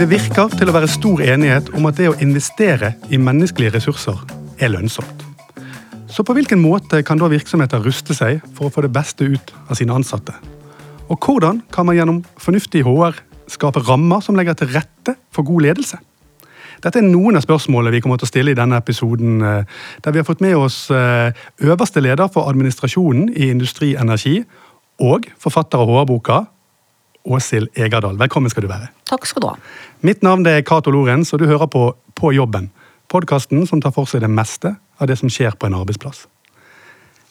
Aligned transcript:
Det 0.00 0.06
virker 0.08 0.48
til 0.56 0.70
å 0.70 0.72
være 0.72 0.88
stor 0.88 1.20
enighet 1.20 1.66
om 1.76 1.84
at 1.84 1.98
det 1.98 2.06
å 2.08 2.14
investere 2.24 2.94
i 3.12 3.18
menneskelige 3.20 3.74
ressurser 3.74 4.16
er 4.56 4.70
lønnsomt. 4.72 5.26
Så 6.08 6.24
på 6.24 6.32
hvilken 6.38 6.62
måte 6.62 7.02
kan 7.04 7.20
da 7.20 7.26
virksomheter 7.28 7.82
ruste 7.84 8.14
seg 8.16 8.38
for 8.56 8.70
å 8.70 8.72
få 8.72 8.86
det 8.86 8.94
beste 8.94 9.26
ut 9.28 9.50
av 9.66 9.76
sine 9.76 9.92
ansatte? 9.92 10.32
Og 11.12 11.20
hvordan 11.20 11.58
kan 11.68 11.84
man 11.84 11.98
gjennom 11.98 12.22
fornuftig 12.40 12.80
HR 12.86 13.18
skape 13.52 13.82
rammer 13.90 14.24
som 14.24 14.38
legger 14.40 14.56
til 14.56 14.70
rette 14.72 15.18
for 15.36 15.44
god 15.44 15.66
ledelse? 15.66 16.00
Dette 16.80 17.02
er 17.02 17.04
noen 17.04 17.36
av 17.36 17.44
spørsmålene 17.44 17.92
vi 17.92 18.00
kommer 18.00 18.22
til 18.22 18.30
å 18.30 18.32
stille 18.32 18.54
i 18.54 18.56
denne 18.56 18.80
episoden, 18.80 19.42
eh, 19.44 19.82
der 20.00 20.16
vi 20.16 20.22
har 20.22 20.28
fått 20.30 20.40
med 20.40 20.56
oss 20.56 20.86
eh, 20.88 21.36
øverste 21.60 22.00
leder 22.00 22.32
for 22.32 22.48
administrasjonen 22.48 23.34
i 23.36 23.50
Industri 23.52 23.92
Energi 24.00 24.38
og 24.96 25.28
forfatter 25.36 25.84
av 25.84 25.92
HR-boka, 25.92 26.46
Åshild 27.30 27.70
Egerdal. 27.78 28.18
Velkommen 28.18 28.50
skal 28.50 28.66
du 28.66 28.70
være. 28.70 28.90
Takk 29.08 29.26
skal 29.28 29.44
du 29.44 29.48
ha. 29.52 29.56
Mitt 30.06 30.24
navn 30.26 30.46
er 30.50 30.64
Cato 30.66 30.90
Lorentz, 30.90 31.32
og 31.32 31.42
du 31.42 31.46
hører 31.50 31.70
på 31.70 31.94
På 32.20 32.32
jobben. 32.34 32.70
Podkasten 33.08 33.66
som 33.66 33.80
tar 33.80 33.94
for 33.94 34.04
seg 34.04 34.20
det 34.20 34.28
meste 34.30 34.74
av 35.00 35.08
det 35.08 35.16
som 35.18 35.30
skjer 35.30 35.54
på 35.56 35.66
en 35.66 35.78
arbeidsplass. 35.78 36.26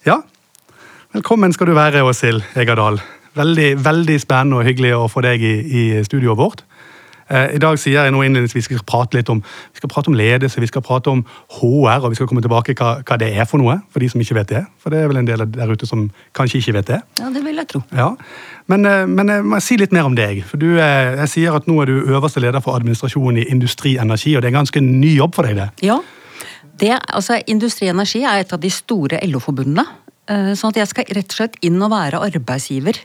Ja, 0.06 0.22
velkommen 1.14 1.54
skal 1.54 1.70
du 1.70 1.76
være, 1.78 2.02
Åshild 2.04 2.42
Egerdal. 2.56 2.98
Veldig, 3.38 3.70
veldig 3.86 4.18
spennende 4.20 4.58
og 4.58 4.66
hyggelig 4.66 4.96
å 4.98 5.06
få 5.12 5.22
deg 5.22 5.44
i, 5.46 5.54
i 5.62 5.84
studioet 6.08 6.40
vårt. 6.40 6.64
Eh, 7.30 7.56
I 7.56 7.60
dag 7.62 7.78
sier 7.78 8.00
jeg 8.02 8.14
nå 8.14 8.24
innledningsvis 8.26 8.68
vi 8.72 8.78
skal 8.80 8.86
prate 8.90 9.20
litt 9.20 9.30
om, 9.30 9.42
vi 9.44 9.82
skal 9.82 9.92
prate 9.92 10.10
om 10.10 10.18
ledelse, 10.18 10.62
vi 10.62 10.70
skal 10.70 10.84
prate 10.86 11.12
om 11.12 11.22
HR, 11.60 12.02
og 12.02 12.10
vi 12.10 12.18
skal 12.18 12.30
komme 12.30 12.42
tilbake 12.42 12.74
hva, 12.80 12.96
hva 13.06 13.18
det 13.22 13.30
er 13.36 13.46
for 13.50 13.62
noe, 13.62 13.78
for 13.94 14.02
de 14.02 14.10
som 14.10 14.24
ikke 14.24 14.40
vet 14.40 14.54
det. 14.56 14.64
For 14.82 14.94
det 14.94 15.04
er 15.04 15.12
vel 15.12 15.22
en 15.22 15.30
del 15.30 15.46
der 15.54 15.74
ute 15.74 15.90
som 15.90 16.08
kanskje 16.38 16.64
ikke 16.64 16.78
vet 16.80 16.90
det. 16.90 17.00
Ja, 17.22 17.30
det 17.34 17.44
vil 17.46 17.62
jeg 17.62 17.70
tro. 17.70 17.84
Ja, 17.94 18.16
Men, 18.70 18.86
eh, 18.86 19.06
men 19.06 19.30
jeg 19.30 19.46
må 19.46 19.62
si 19.62 19.78
litt 19.78 19.94
mer 19.94 20.10
om 20.10 20.18
deg. 20.18 20.44
For 20.46 20.62
du, 20.62 20.72
eh, 20.78 21.16
jeg 21.24 21.34
sier 21.36 21.58
at 21.58 21.70
nå 21.70 21.82
er 21.82 21.90
du 21.90 22.02
øverste 22.02 22.42
leder 22.42 22.62
for 22.66 22.78
administrasjonen 22.78 23.44
i 23.44 23.48
Industri 23.54 23.98
Energi, 23.98 24.36
og 24.36 24.42
det 24.42 24.50
er 24.50 24.56
en 24.56 24.64
ganske 24.64 24.82
ny 24.82 25.16
jobb 25.16 25.38
for 25.38 25.46
deg, 25.46 25.58
det? 25.58 25.70
Ja. 25.86 26.02
Det, 26.80 26.96
altså, 27.14 27.42
Industri 27.48 27.90
Energi 27.90 28.24
er 28.24 28.42
et 28.42 28.54
av 28.54 28.62
de 28.62 28.70
store 28.70 29.20
LO-forbundene. 29.26 29.86
Sånn 30.30 30.70
at 30.70 30.78
jeg 30.78 30.88
skal 30.92 31.08
rett 31.18 31.32
og 31.34 31.38
slett 31.40 31.56
inn 31.66 31.82
og 31.82 31.90
være 31.90 32.20
arbeidsgiver 32.22 33.00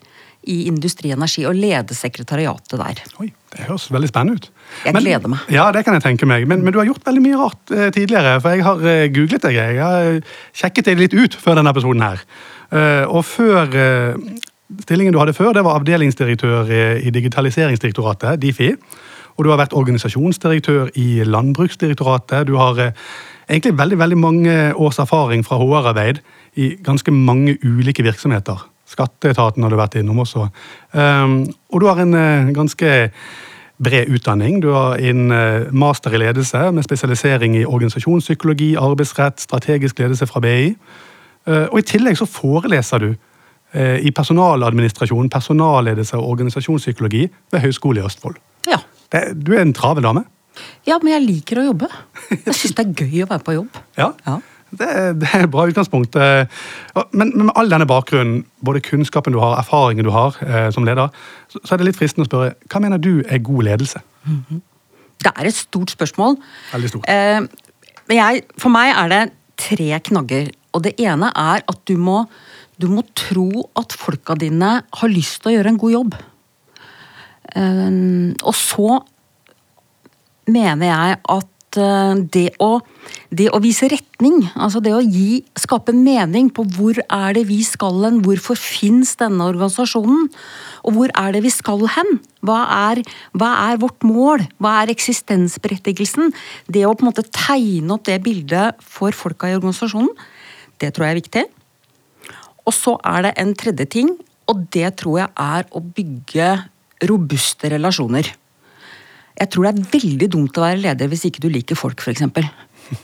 i 0.50 0.64
Industri 0.68 1.12
Energi 1.14 1.44
og 1.48 1.56
lede 1.56 1.96
sekretariatet 1.96 2.76
der. 2.80 3.02
Oi, 3.22 3.30
Det 3.52 3.66
høres 3.68 3.86
veldig 3.92 4.10
spennende 4.10 4.40
ut. 4.40 4.48
Jeg 4.84 4.94
men, 4.96 5.04
gleder 5.04 5.30
meg. 5.30 5.44
Ja, 5.52 5.68
det 5.72 5.84
kan 5.86 5.96
jeg 5.96 6.04
tenke 6.04 6.28
meg. 6.28 6.46
Men, 6.50 6.64
men 6.64 6.74
du 6.74 6.80
har 6.80 6.88
gjort 6.88 7.06
veldig 7.06 7.22
mye 7.24 7.38
rart 7.40 7.74
eh, 7.74 7.90
tidligere. 7.94 8.40
For 8.42 8.56
jeg 8.56 8.66
har 8.66 8.88
eh, 8.90 9.04
googlet 9.14 9.46
deg. 9.46 9.58
Jeg 9.60 9.78
har 9.80 10.08
eh, 10.10 10.34
sjekket 10.56 10.90
deg 10.90 11.00
litt 11.00 11.14
ut 11.16 11.36
før 11.38 11.60
denne 11.60 11.72
episoden 11.74 12.04
her. 12.04 12.26
Og 12.74 13.20
før 13.22 13.68
Stillingen 14.80 15.12
du 15.14 15.20
hadde 15.20 15.34
før, 15.36 15.52
det 15.54 15.62
var 15.62 15.76
avdelingsdirektør 15.78 16.70
i, 16.72 17.10
Digitaliseringsdirektoratet, 17.14 18.40
Difi. 18.42 18.72
Og 19.36 19.44
du 19.44 19.50
har 19.52 19.60
vært 19.60 19.76
organisasjonsdirektør 19.76 20.88
i 20.98 21.22
Landbruksdirektoratet. 21.28 22.48
Du 22.48 22.56
har 22.58 22.80
egentlig 23.46 23.76
veldig, 23.78 23.98
veldig 24.00 24.18
mange 24.18 24.56
års 24.74 24.98
erfaring 24.98 25.44
fra 25.46 25.60
HR-arbeid 25.60 26.18
i 26.58 26.72
ganske 26.82 27.14
mange 27.14 27.54
ulike 27.62 28.02
virksomheter. 28.02 28.64
Skatteetaten 28.90 29.64
har 29.64 29.72
du 29.72 29.78
vært 29.80 29.96
innom 30.00 30.20
også. 30.24 30.48
Um, 30.92 31.40
og 31.72 31.80
du 31.80 31.88
har 31.88 32.00
en 32.02 32.14
uh, 32.14 32.52
ganske 32.54 32.90
bred 33.84 34.12
utdanning. 34.12 34.60
Du 34.62 34.70
har 34.74 35.00
en 35.00 35.32
uh, 35.32 35.72
master 35.72 36.14
i 36.14 36.20
ledelse 36.20 36.60
med 36.72 36.86
spesialisering 36.86 37.56
i 37.58 37.64
organisasjonspsykologi, 37.64 38.74
arbeidsrett, 38.80 39.40
strategisk 39.42 39.98
ledelse 40.02 40.28
fra 40.30 40.42
BI. 40.44 40.74
Uh, 41.48 41.66
og 41.70 41.80
i 41.80 41.86
tillegg 41.94 42.20
så 42.20 42.28
foreleser 42.28 43.08
du 43.08 43.14
i 43.74 44.12
personaladministrasjon, 44.14 45.26
personalledelse 45.34 46.14
og 46.14 46.28
organisasjonspsykologi 46.36 47.24
ved 47.50 47.60
Høgskolen 47.64 47.98
i 47.98 48.06
Østfold. 48.06 48.36
Ja. 48.70 48.78
Du 49.34 49.50
er 49.50 49.64
en 49.64 49.72
travel 49.74 50.06
dame. 50.06 50.22
Ja, 50.86 51.00
men 51.02 51.10
jeg 51.10 51.24
liker 51.24 51.58
å 51.58 51.64
jobbe. 51.72 51.88
Jeg 52.30 52.54
syns 52.54 52.76
det 52.76 52.84
er 52.84 52.92
gøy 53.02 53.24
å 53.24 53.30
være 53.32 53.42
på 53.42 53.56
jobb. 53.56 53.80
Ja. 53.98 54.12
ja. 54.28 54.36
Det, 54.78 54.90
det, 55.20 55.30
er 55.32 55.46
et 55.46 55.52
bra 55.52 55.66
utgangspunkt. 55.70 56.16
Men, 56.16 57.30
men, 57.30 57.46
med 57.46 57.54
all 57.58 57.70
denne 57.70 57.86
bakgrunnen, 57.88 58.44
både 58.64 58.82
kunnskapen 58.84 59.34
du 59.34 59.40
har, 59.42 59.58
erfaringen 59.60 60.06
du 60.06 60.12
har 60.14 60.36
eh, 60.44 60.68
som 60.74 60.86
leder, 60.86 61.12
så, 61.48 61.60
så, 61.62 61.74
er 61.74 61.82
det 61.82 61.90
litt 61.90 61.98
fristende 61.98 62.26
å 62.26 62.30
spørre 62.30 62.54
hva 62.72 62.82
mener 62.82 63.02
du 63.02 63.22
er 63.28 63.42
god 63.44 63.68
ledelse? 63.70 64.02
Mm 64.24 64.44
-hmm. 64.48 64.60
Det 65.24 65.32
er 65.36 65.46
et 65.46 65.54
stort 65.54 65.90
spørsmål. 65.90 66.36
Veldig 66.72 66.88
stort. 66.88 67.08
Eh, 67.08 67.40
men 68.08 68.16
jeg, 68.16 68.42
for 68.58 68.68
meg 68.68 68.94
er 68.96 69.08
det 69.08 69.32
tre 69.56 70.00
knagger. 70.00 70.50
Og 70.72 70.84
det 70.84 70.94
ene 70.98 71.26
er 71.36 71.62
at 71.68 71.78
du 71.88 71.96
må, 71.96 72.24
du 72.80 72.88
må 72.88 73.02
tro 73.14 73.70
at 73.76 73.92
folka 73.92 74.34
dine 74.34 74.82
har 74.92 75.08
lyst 75.08 75.42
til 75.42 75.52
å 75.52 75.54
gjøre 75.54 75.68
en 75.68 75.78
god 75.78 75.92
jobb. 75.92 76.14
Eh, 77.56 78.34
og 78.42 78.54
så 78.54 79.00
mener 80.46 80.86
jeg 80.86 81.16
at 81.28 81.46
Eh, 81.76 82.14
det 82.34 82.48
å, 82.62 82.78
det 83.32 83.48
å, 83.52 83.60
vise 83.62 83.88
retning, 83.90 84.42
altså 84.54 84.82
det 84.84 84.92
å 84.94 85.00
gi, 85.02 85.42
skape 85.58 85.94
mening 85.96 86.50
på 86.54 86.64
hvor 86.76 86.98
er 87.02 87.36
det 87.36 87.46
vi 87.48 87.60
skal 87.66 88.02
hen, 88.04 88.20
hvorfor 88.24 88.58
fins 88.60 89.14
denne 89.20 89.46
organisasjonen, 89.48 90.28
og 90.84 90.96
hvor 90.96 91.14
er 91.16 91.34
det 91.36 91.44
vi 91.46 91.52
skal 91.54 91.86
hen? 91.96 92.18
Hva 92.44 92.60
er, 92.90 93.00
hva 93.32 93.50
er, 93.70 93.80
vårt 93.80 94.04
mål? 94.04 94.44
Hva 94.60 94.76
er 94.82 94.92
eksistensberettigelsen? 94.92 96.34
Det 96.68 96.84
å 96.84 96.92
på 96.92 97.06
en 97.06 97.10
måte 97.12 97.26
tegne 97.30 97.96
opp 97.96 98.04
det 98.08 98.20
bildet 98.24 98.84
for 98.84 99.16
folka 99.16 99.50
i 99.50 99.56
organisasjonen, 99.56 100.12
det 100.82 100.92
tror 100.92 101.08
jeg 101.08 101.14
er 101.14 101.22
viktig. 101.22 101.44
Og 102.64 102.72
så 102.76 102.96
er 103.08 103.28
det 103.28 103.34
en 103.40 103.52
tredje 103.56 103.88
ting, 103.96 104.14
og 104.50 104.66
det 104.74 104.96
tror 105.00 105.22
jeg 105.22 105.32
er 105.40 105.68
å 105.72 105.80
bygge 105.80 106.48
robuste 107.08 107.70
relasjoner. 107.72 108.28
Jeg 109.34 109.50
tror 109.50 109.66
det 109.66 109.72
er 109.72 109.88
veldig 109.96 110.28
dumt 110.30 110.58
å 110.60 110.64
være 110.64 110.82
leder 110.84 111.10
hvis 111.10 111.26
ikke 111.28 111.42
du 111.42 111.48
liker 111.50 111.78
folk, 111.78 112.04
f.eks. 112.04 112.22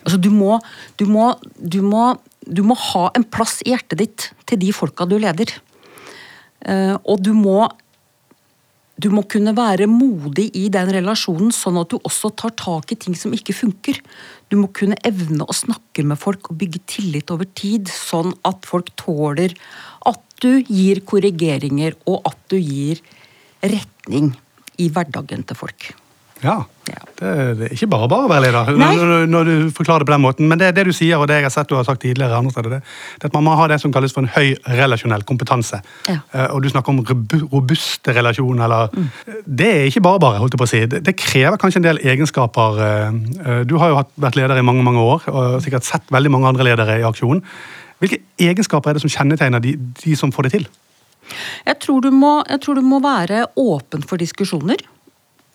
Altså, 0.02 0.18
du, 0.20 0.30
må, 0.34 0.58
du, 1.00 1.06
må, 1.10 1.32
du, 1.56 1.80
må, 1.82 2.14
du 2.46 2.62
må 2.66 2.76
ha 2.92 3.08
en 3.16 3.26
plass 3.26 3.60
i 3.64 3.72
hjertet 3.72 4.02
ditt 4.02 4.30
til 4.50 4.60
de 4.60 4.72
folka 4.76 5.06
du 5.08 5.16
leder. 5.20 5.52
Uh, 6.60 6.96
og 7.08 7.22
du 7.24 7.32
må 7.36 7.64
du 9.00 9.08
må 9.08 9.22
kunne 9.30 9.54
være 9.56 9.86
modig 9.88 10.50
i 10.58 10.66
den 10.72 10.90
relasjonen, 10.92 11.52
sånn 11.54 11.78
at 11.80 11.92
du 11.92 11.96
også 12.04 12.32
tar 12.36 12.52
tak 12.58 12.92
i 12.92 12.98
ting 13.00 13.14
som 13.16 13.32
ikke 13.32 13.54
funker. 13.56 13.96
Du 14.52 14.58
må 14.60 14.68
kunne 14.76 14.98
evne 15.06 15.46
å 15.46 15.56
snakke 15.56 16.04
med 16.04 16.20
folk 16.20 16.50
og 16.50 16.58
bygge 16.60 16.82
tillit 16.90 17.32
over 17.32 17.48
tid, 17.56 17.88
sånn 17.88 18.34
at 18.44 18.68
folk 18.68 18.92
tåler 19.00 19.54
at 20.10 20.20
du 20.44 20.60
gir 20.68 21.00
korrigeringer, 21.08 21.96
og 22.04 22.28
at 22.28 22.36
du 22.52 22.58
gir 22.58 23.00
retning 23.64 24.34
i 24.80 24.90
hverdagen 24.92 25.48
til 25.48 25.60
folk. 25.62 25.92
Ja. 26.44 26.62
Det, 27.20 27.32
det, 27.58 27.66
er 27.66 27.74
ikke 27.74 27.86
bare 27.92 28.08
bare 28.10 28.26
å 28.26 28.30
være 28.30 28.48
leder 28.48 28.70
når, 28.80 29.26
når, 29.28 29.48
du 29.48 29.72
forklarer 29.76 30.02
det 30.02 30.08
på 30.08 30.14
den 30.14 30.22
måten. 30.24 30.48
Men 30.50 30.60
det, 30.60 30.70
det 30.76 30.86
du 30.88 30.92
sier, 30.96 31.20
og 31.20 31.28
det 31.28 31.36
jeg 31.38 31.46
har 31.46 31.52
sett 31.54 31.68
du 31.70 31.76
har 31.76 31.84
sagt 31.86 32.02
tidligere, 32.02 32.38
andre 32.38 32.54
steder, 32.54 32.76
det, 32.78 32.80
det 33.20 33.28
at 33.28 33.36
man 33.36 33.44
må 33.46 33.56
ha 33.58 33.66
det 33.70 33.78
som 33.82 33.92
kalles 33.94 34.14
for 34.16 34.24
en 34.24 34.32
høy 34.32 34.56
relasjonell 34.80 35.24
kompetanse. 35.28 35.82
Ja. 36.08 36.18
Uh, 36.32 36.46
og 36.56 36.64
du 36.64 36.70
snakker 36.72 36.94
om 36.94 37.02
robuste 37.52 38.16
relasjoner. 38.16 38.64
Eller, 38.66 38.90
mm. 38.96 39.42
Det 39.60 39.70
er 39.70 39.88
ikke 39.90 40.04
bare 40.08 40.22
bare. 40.24 40.40
holdt 40.42 40.56
jeg 40.56 40.62
på 40.62 40.68
å 40.68 40.72
si. 40.72 40.82
Det, 40.90 41.16
krever 41.20 41.60
kanskje 41.60 41.82
en 41.82 41.88
del 41.90 42.02
egenskaper. 42.14 42.80
Uh, 42.80 43.60
du 43.68 43.76
har 43.82 43.92
jo 43.92 44.00
vært 44.24 44.40
leder 44.40 44.58
i 44.58 44.66
mange 44.66 44.86
mange 44.86 45.04
år 45.04 45.28
og 45.30 45.60
sikkert 45.64 45.86
sett 45.86 46.08
veldig 46.10 46.32
mange 46.32 46.54
andre 46.54 46.70
ledere 46.72 47.00
i 47.02 47.06
aksjon. 47.06 47.44
Hvilke 48.00 48.22
egenskaper 48.40 48.90
er 48.90 48.96
det 48.96 49.04
som 49.04 49.12
kjennetegner 49.12 49.60
de, 49.62 49.74
de 50.00 50.16
som 50.16 50.32
får 50.32 50.48
det 50.48 50.56
til? 50.56 50.70
Jeg 51.66 51.76
tror, 51.84 52.08
må, 52.10 52.40
jeg 52.48 52.62
tror 52.64 52.80
du 52.80 52.86
må 52.86 52.98
være 53.04 53.44
åpen 53.60 54.02
for 54.06 54.20
diskusjoner. 54.20 54.80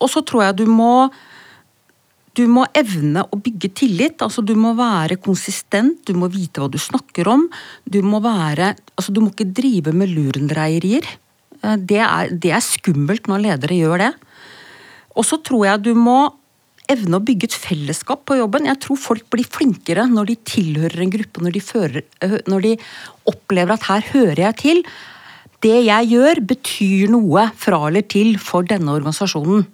Og 0.01 0.11
så 0.11 0.23
tror 0.27 0.47
jeg 0.47 0.61
du 0.63 0.67
må 0.69 1.09
du 2.35 2.43
må 2.51 2.65
evne 2.75 3.23
å 3.31 3.37
bygge 3.39 3.69
tillit. 3.79 4.19
altså 4.19 4.43
Du 4.43 4.55
må 4.59 4.73
være 4.75 5.15
konsistent, 5.23 6.01
du 6.03 6.17
må 6.19 6.27
vite 6.27 6.59
hva 6.59 6.67
du 6.71 6.75
snakker 6.81 7.29
om. 7.31 7.45
Du 7.87 8.01
må 8.03 8.19
være, 8.23 8.73
altså 8.97 9.15
du 9.15 9.21
må 9.23 9.31
ikke 9.31 9.53
drive 9.55 9.93
med 9.95 10.11
lurendreierier. 10.11 11.07
Eh, 11.61 11.77
det 11.79 12.01
er, 12.03 12.31
det 12.31 12.51
er 12.51 12.65
skummelt 12.65 13.29
når 13.31 13.45
ledere 13.45 13.79
gjør 13.79 14.03
det. 14.03 14.11
Og 15.15 15.23
så 15.27 15.39
tror 15.39 15.63
jeg 15.69 15.85
du 15.85 15.93
må 15.95 16.17
evne 16.91 17.17
å 17.17 17.23
bygge 17.23 17.47
et 17.49 17.57
fellesskap 17.57 18.25
på 18.27 18.37
jobben. 18.37 18.67
Jeg 18.67 18.81
tror 18.83 18.99
folk 18.99 19.29
blir 19.33 19.47
flinkere 19.47 20.05
når 20.11 20.33
de 20.33 20.37
tilhører 20.51 21.05
en 21.05 21.13
gruppe, 21.15 21.41
når 21.41 21.55
de, 21.55 21.63
fører, 21.63 22.03
eh, 22.25 22.39
når 22.51 22.67
de 22.67 22.73
opplever 23.31 23.77
at 23.77 23.87
her 23.89 24.09
hører 24.11 24.43
jeg 24.49 24.59
til. 24.61 24.83
Det 25.65 25.77
jeg 25.87 26.11
gjør, 26.11 26.43
betyr 26.51 27.15
noe 27.15 27.47
fra 27.57 27.79
eller 27.87 28.05
til 28.11 28.35
for 28.43 28.67
denne 28.67 28.91
organisasjonen. 28.91 29.65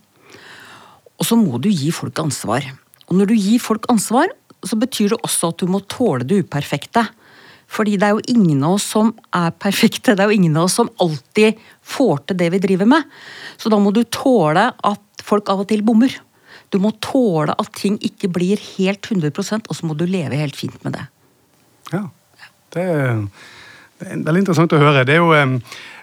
Og 1.21 1.27
så 1.27 1.37
må 1.37 1.61
du 1.61 1.69
gi 1.69 1.91
folk 1.93 2.17
ansvar. 2.23 2.65
Og 3.07 3.17
når 3.19 3.29
du 3.29 3.35
gir 3.37 3.61
folk 3.61 3.85
ansvar, 3.93 4.31
så 4.65 4.77
betyr 4.79 5.13
det 5.13 5.21
også 5.21 5.51
at 5.51 5.61
du 5.61 5.69
må 5.69 5.83
tåle 5.89 6.25
det 6.25 6.41
uperfekte. 6.45 7.05
Fordi 7.71 7.95
det 7.99 8.07
er 8.07 8.17
jo 8.17 8.33
ingen 8.33 8.63
av 8.67 8.75
oss 8.79 8.87
som 8.93 9.13
er 9.35 9.53
perfekte. 9.55 10.15
Det 10.17 10.23
er 10.23 10.31
jo 10.31 10.39
ingen 10.39 10.57
av 10.57 10.67
oss 10.67 10.79
som 10.79 10.89
alltid 11.03 11.61
får 11.87 12.25
til 12.25 12.39
det 12.41 12.49
vi 12.55 12.63
driver 12.65 12.89
med. 12.89 13.07
Så 13.61 13.71
da 13.71 13.79
må 13.79 13.93
du 13.95 14.01
tåle 14.11 14.65
at 14.75 15.23
folk 15.23 15.51
av 15.53 15.63
og 15.63 15.69
til 15.69 15.85
bommer. 15.87 16.11
Du 16.71 16.79
må 16.83 16.93
tåle 17.03 17.53
at 17.53 17.71
ting 17.77 17.97
ikke 18.03 18.31
blir 18.31 18.59
helt 18.75 19.07
100% 19.07 19.69
og 19.69 19.77
så 19.77 19.87
må 19.87 19.95
du 19.99 20.05
leve 20.07 20.39
helt 20.39 20.57
fint 20.57 20.77
med 20.83 20.97
det. 20.97 21.05
Ja, 21.91 22.05
det 22.75 22.83
er, 22.87 23.23
det 23.99 24.09
er 24.09 24.25
veldig 24.25 24.43
interessant 24.45 24.75
å 24.75 24.81
høre. 24.81 25.05
Det 25.07 25.17
er 25.17 25.23
jo, 25.23 25.61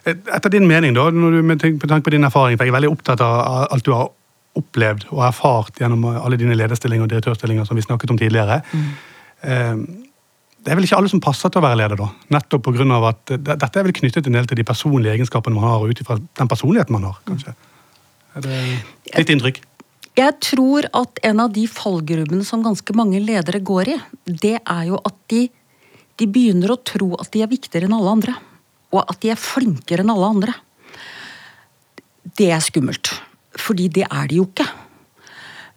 Etter 0.08 0.52
din 0.52 0.68
mening, 0.68 0.94
da, 0.96 1.08
når 1.12 1.34
du, 1.34 1.40
med 1.44 1.60
tanke 1.60 2.04
på 2.06 2.12
din 2.14 2.24
erfaring, 2.24 2.56
for 2.56 2.64
jeg 2.64 2.72
er 2.72 2.78
veldig 2.78 2.92
opptatt 2.94 3.20
av 3.24 3.66
alt 3.74 3.84
du 3.84 3.92
har 3.92 4.12
opplevd 4.58 5.08
og 5.12 5.22
erfart 5.28 5.80
gjennom 5.80 6.04
alle 6.10 6.38
dine 6.40 6.56
lederstillinger 6.58 7.06
og 7.06 7.12
direktørstillinger 7.12 7.68
som 7.68 7.78
vi 7.78 7.86
snakket 7.86 8.12
om 8.14 8.20
tidligere. 8.20 8.60
Mm. 8.72 9.82
Det 10.58 10.72
er 10.72 10.78
vel 10.78 10.84
ikke 10.88 10.98
alle 10.98 11.10
som 11.12 11.22
passer 11.22 11.52
til 11.52 11.62
å 11.62 11.64
være 11.64 11.78
leder, 11.78 12.00
da. 12.00 12.08
Nettopp 12.34 12.66
av 12.68 13.06
at 13.12 13.32
Dette 13.38 13.70
er 13.78 13.86
vel 13.86 13.94
knyttet 13.96 14.26
en 14.26 14.36
del 14.36 14.48
til 14.50 14.58
de 14.58 14.66
personlige 14.66 15.14
egenskapene 15.14 15.56
man 15.56 15.68
har, 15.68 15.80
og 15.80 15.94
ut 15.94 16.02
ifra 16.02 16.18
den 16.18 16.50
personligheten 16.50 16.96
man 16.96 17.06
har, 17.08 17.20
kanskje. 17.28 17.54
Er 18.36 18.44
det 18.44 18.58
ditt 19.14 19.32
inntrykk? 19.32 19.62
Jeg 20.18 20.34
tror 20.42 20.88
at 20.98 21.20
en 21.28 21.40
av 21.44 21.52
de 21.54 21.64
fallgrubbene 21.70 22.42
som 22.46 22.64
ganske 22.64 22.94
mange 22.98 23.20
ledere 23.22 23.60
går 23.62 23.92
i, 23.94 23.96
det 24.26 24.56
er 24.58 24.82
jo 24.88 24.98
at 24.98 25.14
de, 25.30 25.44
de 26.18 26.26
begynner 26.26 26.74
å 26.74 26.80
tro 26.82 27.12
at 27.22 27.30
de 27.34 27.44
er 27.44 27.50
viktigere 27.50 27.86
enn 27.86 27.94
alle 27.94 28.16
andre. 28.18 28.34
Og 28.90 29.04
at 29.04 29.20
de 29.22 29.30
er 29.30 29.38
flinkere 29.38 30.02
enn 30.02 30.10
alle 30.10 30.32
andre. 30.34 30.56
Det 32.38 32.50
er 32.50 32.64
skummelt. 32.64 33.12
Fordi 33.58 33.88
det 33.98 34.06
er 34.06 34.30
de 34.30 34.40
jo 34.40 34.46
ikke. 34.48 34.66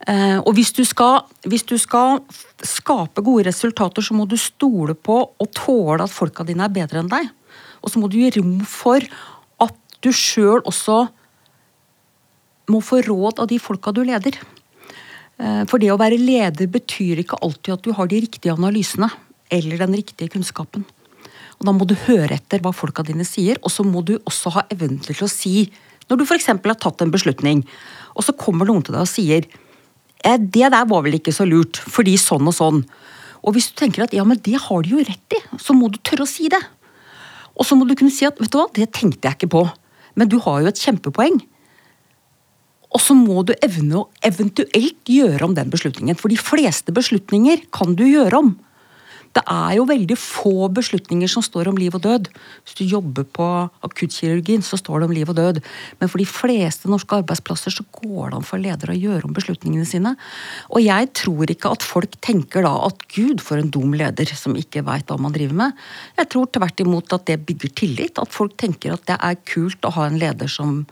Eh, 0.10 0.40
og 0.40 0.56
hvis 0.58 0.72
du, 0.74 0.82
skal, 0.88 1.28
hvis 1.46 1.66
du 1.68 1.76
skal 1.78 2.22
skape 2.66 3.22
gode 3.26 3.46
resultater, 3.50 4.02
så 4.02 4.16
må 4.18 4.26
du 4.30 4.38
stole 4.40 4.96
på 4.98 5.18
og 5.30 5.52
tåle 5.58 6.06
at 6.06 6.14
folka 6.14 6.46
dine 6.48 6.66
er 6.66 6.74
bedre 6.74 7.04
enn 7.04 7.12
deg. 7.12 7.30
Og 7.82 7.94
så 7.94 8.02
må 8.02 8.10
du 8.10 8.18
gi 8.22 8.32
rom 8.38 8.62
for 8.66 9.06
at 9.62 9.78
du 10.02 10.10
sjøl 10.14 10.64
også 10.66 11.04
må 12.72 12.80
få 12.86 13.02
råd 13.06 13.42
av 13.44 13.50
de 13.52 13.60
folka 13.62 13.94
du 13.94 14.02
leder. 14.08 14.38
Eh, 15.42 15.64
for 15.70 15.82
det 15.82 15.92
å 15.94 16.00
være 16.02 16.22
leder 16.22 16.72
betyr 16.72 17.22
ikke 17.22 17.42
alltid 17.42 17.76
at 17.76 17.86
du 17.86 17.94
har 17.98 18.10
de 18.10 18.24
riktige 18.26 18.56
analysene 18.56 19.12
eller 19.52 19.84
den 19.84 19.98
riktige 20.00 20.34
kunnskapen. 20.34 20.88
Og 21.60 21.68
Da 21.68 21.74
må 21.78 21.86
du 21.86 21.94
høre 22.08 22.40
etter 22.40 22.62
hva 22.64 22.74
folka 22.74 23.04
dine 23.06 23.26
sier, 23.28 23.60
og 23.62 23.70
så 23.70 23.86
må 23.86 24.02
du 24.02 24.16
også 24.18 24.56
ha 24.56 24.66
evnen 24.74 25.02
til 25.04 25.20
å 25.22 25.30
si 25.30 25.70
Når 26.12 26.20
du 26.20 26.26
f.eks. 26.28 26.50
har 26.52 26.76
tatt 26.76 27.02
en 27.02 27.14
beslutning, 27.14 27.64
og 28.20 28.26
så 28.28 28.36
kommer 28.36 28.68
noen 28.68 28.84
til 28.84 28.98
deg 28.98 29.06
og 29.06 29.10
sier 29.10 29.48
eh, 29.48 30.36
det 30.36 30.68
der 30.74 30.90
var 30.90 31.06
vel 31.06 31.16
ikke 31.16 31.34
så 31.36 31.48
lurt, 31.48 31.80
fordi 31.80 32.18
sånn 32.20 32.52
og 32.52 32.58
sånn. 32.58 32.82
Og 33.42 33.56
hvis 33.56 33.72
du 33.72 33.80
tenker 33.80 34.04
at 34.04 34.14
ja, 34.14 34.26
men 34.28 34.42
det 34.44 34.60
har 34.60 34.84
de 34.84 34.92
jo 34.92 35.06
rett 35.08 35.38
i, 35.38 35.40
så 35.56 35.74
må 35.78 35.88
du 35.90 36.02
tørre 36.04 36.28
å 36.28 36.30
si 36.30 36.52
det. 36.52 36.60
Og 37.56 37.68
så 37.68 37.78
må 37.80 37.88
du 37.88 37.96
kunne 37.96 38.14
si 38.14 38.28
at 38.28 38.38
vet 38.42 38.52
du 38.52 38.60
hva, 38.60 38.68
det 38.76 38.92
tenkte 38.96 39.28
jeg 39.30 39.40
ikke 39.40 39.54
på, 39.56 39.64
men 40.20 40.30
du 40.30 40.38
har 40.44 40.62
jo 40.62 40.70
et 40.72 40.84
kjempepoeng. 40.84 41.40
Og 42.92 43.00
så 43.00 43.16
må 43.16 43.46
du 43.48 43.54
evne 43.64 44.02
å 44.02 44.08
eventuelt 44.28 45.08
gjøre 45.08 45.48
om 45.48 45.56
den 45.56 45.72
beslutningen. 45.72 46.18
For 46.20 46.32
de 46.32 46.40
fleste 46.40 46.92
beslutninger 46.92 47.64
kan 47.72 47.96
du 47.96 48.04
gjøre 48.04 48.44
om. 48.44 48.52
Det 49.32 49.42
er 49.48 49.78
jo 49.78 49.86
veldig 49.88 50.18
få 50.20 50.68
beslutninger 50.76 51.30
som 51.32 51.44
står 51.46 51.70
om 51.72 51.78
liv 51.80 51.96
og 51.96 52.04
død. 52.04 52.28
Hvis 52.66 52.78
du 52.80 52.84
jobber 52.84 53.24
på 53.24 53.48
akuttkirurgien, 53.88 54.64
så 54.66 54.80
står 54.80 55.02
det 55.02 55.08
om 55.08 55.14
liv 55.16 55.32
og 55.32 55.38
død. 55.38 55.62
Men 56.02 56.12
for 56.12 56.20
de 56.20 56.28
fleste 56.28 56.92
norske 56.92 57.22
arbeidsplasser 57.22 57.72
så 57.72 57.86
går 58.02 58.34
det 58.34 58.40
an 58.40 58.48
for 58.48 58.62
ledere 58.62 58.96
å 58.96 59.00
gjøre 59.00 59.30
om 59.30 59.36
beslutningene 59.38 59.88
sine. 59.88 60.14
Og 60.76 60.84
jeg 60.84 61.12
tror 61.22 61.54
ikke 61.54 61.72
at 61.72 61.88
folk 61.88 62.20
tenker 62.20 62.68
da 62.68 62.74
at 62.90 63.08
gud, 63.16 63.40
for 63.44 63.62
en 63.62 63.72
dum 63.72 63.96
leder 63.96 64.36
som 64.36 64.58
ikke 64.60 64.84
veit 64.88 65.08
hva 65.08 65.20
man 65.22 65.36
driver 65.36 65.62
med. 65.64 65.84
Jeg 66.20 66.32
tror 66.34 66.52
tvert 66.52 66.84
imot 66.84 67.16
at 67.16 67.28
det 67.32 67.40
bygger 67.48 67.76
tillit. 67.84 68.20
At 68.20 68.36
folk 68.36 68.58
tenker 68.60 68.98
at 68.98 69.08
det 69.08 69.16
er 69.16 69.40
kult 69.48 69.88
å 69.88 69.96
ha 69.96 70.10
en 70.10 70.20
leder 70.20 70.52
som 70.52 70.84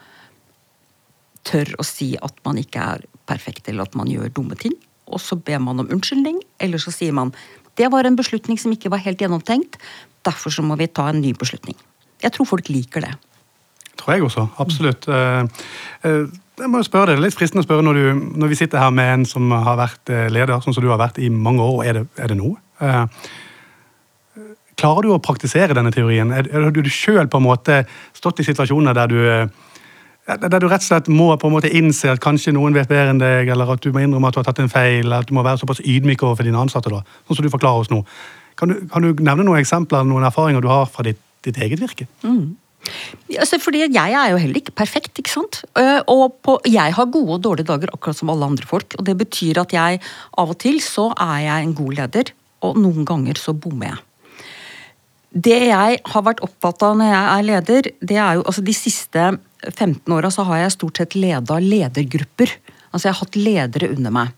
tør 1.47 1.75
å 1.79 1.85
si 1.87 2.13
at 2.19 2.39
man 2.47 2.59
ikke 2.61 2.83
er 2.95 3.09
perfekt, 3.29 3.67
eller 3.67 3.83
at 3.83 3.97
man 3.99 4.09
gjør 4.11 4.31
dumme 4.31 4.55
ting. 4.59 4.75
Og 5.09 5.21
så 5.21 5.35
ber 5.35 5.61
man 5.63 5.81
om 5.81 5.89
unnskyldning, 5.89 6.39
eller 6.61 6.81
så 6.81 6.93
sier 6.93 7.15
man 7.15 7.33
det 7.79 7.87
var 7.91 8.07
en 8.07 8.19
beslutning 8.19 8.59
som 8.59 8.73
ikke 8.75 8.91
var 8.91 9.01
helt 9.05 9.21
gjennomtenkt, 9.21 9.79
derfor 10.27 10.51
så 10.53 10.65
må 10.65 10.75
vi 10.79 10.89
ta 10.91 11.07
en 11.09 11.21
ny 11.23 11.31
beslutning. 11.37 11.77
Jeg 12.19 12.35
tror 12.35 12.47
folk 12.49 12.69
liker 12.69 13.05
det. 13.07 13.15
Tror 13.99 14.15
jeg 14.15 14.23
også, 14.23 14.45
absolutt. 14.59 15.07
Eh, 15.07 15.67
eh, 16.07 16.25
jeg 16.59 16.71
må 16.71 16.81
spørre 16.83 17.13
deg, 17.13 17.21
Litt 17.23 17.35
fristende 17.35 17.63
å 17.63 17.67
spørre 17.67 17.83
når, 17.87 17.99
du, 17.99 18.25
når, 18.39 18.51
vi 18.51 18.57
sitter 18.59 18.83
her 18.83 18.91
med 18.95 19.13
en 19.13 19.25
som 19.27 19.51
har 19.51 19.79
vært 19.79 20.11
eh, 20.11 20.27
leder, 20.31 20.59
sånn 20.63 20.75
som 20.75 20.83
du 20.83 20.91
har 20.91 20.99
vært 20.99 21.19
i 21.23 21.31
mange 21.31 21.63
år, 21.63 21.79
og 21.79 21.85
er 21.87 21.99
det, 21.99 22.05
er 22.19 22.31
det 22.31 22.39
nå? 22.39 22.51
Klarer 24.79 25.03
du 25.03 25.11
å 25.11 25.23
praktisere 25.23 25.75
denne 25.75 25.91
teorien? 25.91 26.31
Har 26.31 26.71
du 26.71 26.91
sjøl 26.91 27.27
stått 28.15 28.39
i 28.39 28.47
situasjoner 28.47 28.95
der 28.95 29.11
du 29.11 29.19
der 30.37 30.61
du 30.61 30.67
rett 30.69 30.83
og 30.83 30.87
slett 30.87 31.07
må 31.09 31.31
på 31.39 31.49
en 31.49 31.55
måte 31.55 31.71
innse 31.73 32.11
at 32.11 32.21
kanskje 32.21 32.53
noen 32.53 32.75
vet 32.77 32.89
bedre 32.89 33.13
enn 33.13 33.21
deg, 33.21 33.49
eller 33.49 33.73
at 33.73 33.81
du 33.81 33.91
må 33.95 34.03
innrømme 34.03 34.29
at 34.29 34.37
du 34.37 34.41
har 34.41 34.49
tatt 34.49 34.61
en 34.61 34.71
feil, 34.71 35.01
eller 35.05 35.23
at 35.23 35.29
du 35.29 35.33
må 35.33 35.43
være 35.45 35.61
såpass 35.61 35.81
ydmyk 35.81 36.23
overfor 36.27 36.45
dine 36.45 36.61
ansatte. 36.61 36.91
da, 36.93 37.01
sånn 37.27 37.39
som 37.39 37.45
du 37.45 37.51
forklarer 37.53 37.85
oss 37.85 37.91
nå. 37.93 38.03
Kan 38.59 38.73
du, 38.73 38.79
kan 38.91 39.05
du 39.05 39.13
nevne 39.23 39.47
noen 39.47 39.61
eksempler 39.61 40.03
noen 40.05 40.27
erfaringer 40.27 40.61
du 40.61 40.67
har 40.69 40.89
fra 40.91 41.05
ditt, 41.07 41.21
ditt 41.47 41.57
eget 41.57 41.81
virke? 41.81 42.09
Mm. 42.23 42.57
Altså, 43.39 43.59
fordi 43.59 43.85
Jeg 43.91 44.13
er 44.13 44.31
jo 44.31 44.37
heller 44.37 44.59
ikke 44.59 44.71
perfekt. 44.71 45.17
ikke 45.19 45.31
sant? 45.31 45.63
Og 46.07 46.35
på, 46.43 46.59
Jeg 46.65 46.93
har 46.93 47.05
gode 47.05 47.33
og 47.39 47.43
dårlige 47.43 47.67
dager, 47.67 47.89
akkurat 47.93 48.15
som 48.15 48.29
alle 48.29 48.45
andre 48.45 48.65
folk. 48.65 48.95
og 48.97 49.05
Det 49.05 49.17
betyr 49.17 49.61
at 49.61 49.73
jeg 49.73 49.99
av 50.37 50.49
og 50.49 50.59
til 50.59 50.79
så 50.81 51.13
er 51.17 51.39
jeg 51.39 51.63
en 51.63 51.73
god 51.73 51.93
leder, 51.93 52.31
og 52.61 52.77
noen 52.77 53.05
ganger 53.05 53.35
så 53.39 53.53
bommer 53.53 53.87
jeg. 53.87 53.97
Det 55.29 55.59
jeg 55.69 55.99
har 56.09 56.25
vært 56.25 56.41
opptatt 56.41 56.81
av 56.85 56.95
når 56.97 57.11
jeg 57.11 57.25
er 57.29 57.45
leder, 57.45 57.89
det 58.01 58.17
er 58.17 58.39
jo 58.39 58.45
altså 58.49 58.63
de 58.65 58.73
siste 58.73 59.25
15 59.69 60.15
åra 60.15 60.31
så 60.33 60.45
har 60.47 60.63
jeg 60.63 60.75
stort 60.77 61.01
sett 61.01 61.17
leda 61.19 61.59
ledergrupper. 61.61 62.55
Altså 62.89 63.07
jeg 63.07 63.13
har 63.13 63.21
hatt 63.21 63.37
ledere 63.37 63.91
under 63.93 64.15
meg. 64.15 64.31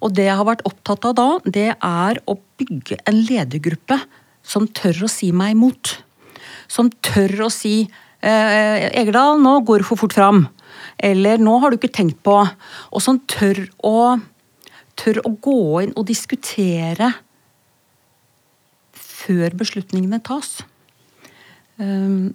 Og 0.00 0.14
det 0.16 0.24
jeg 0.30 0.38
har 0.38 0.48
vært 0.48 0.64
opptatt 0.68 1.04
av 1.10 1.16
da, 1.18 1.28
det 1.44 1.68
er 1.76 2.20
å 2.24 2.38
bygge 2.60 2.96
en 3.04 3.18
ledergruppe 3.28 3.98
som 4.42 4.64
tør 4.72 5.04
å 5.04 5.10
si 5.12 5.28
meg 5.36 5.52
imot. 5.56 5.98
Som 6.72 6.88
tør 7.04 7.46
å 7.46 7.50
si 7.52 7.82
eh, 7.84 8.88
'Egerdal, 8.88 9.36
nå 9.42 9.58
går 9.68 9.82
du 9.82 9.88
for 9.90 10.00
fort 10.00 10.16
fram'. 10.16 10.46
Eller 10.96 11.36
'nå 11.36 11.58
har 11.60 11.70
du 11.70 11.76
ikke 11.76 11.92
tenkt 11.92 12.22
på'. 12.24 12.48
Og 12.92 13.02
som 13.04 13.20
tør 13.28 13.68
å, 13.84 14.16
tør 14.96 15.20
å 15.26 15.36
gå 15.36 15.82
inn 15.84 15.92
og 15.92 16.08
diskutere 16.08 17.12
før 19.22 19.56
beslutningene 19.58 20.20
tas. 20.24 20.60
Um, 21.78 22.34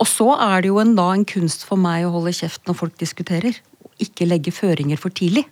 og 0.00 0.08
så 0.08 0.32
er 0.34 0.62
det 0.62 0.72
jo 0.72 0.80
en, 0.82 0.94
da 0.98 1.12
en 1.14 1.26
kunst 1.28 1.66
for 1.68 1.80
meg 1.80 2.06
å 2.06 2.12
holde 2.14 2.34
kjeft 2.34 2.64
når 2.66 2.78
folk 2.78 2.96
diskuterer. 3.00 3.58
Og 3.84 4.06
ikke 4.06 4.28
legge 4.28 4.54
føringer 4.54 5.00
for 5.00 5.14
tidlig. 5.14 5.44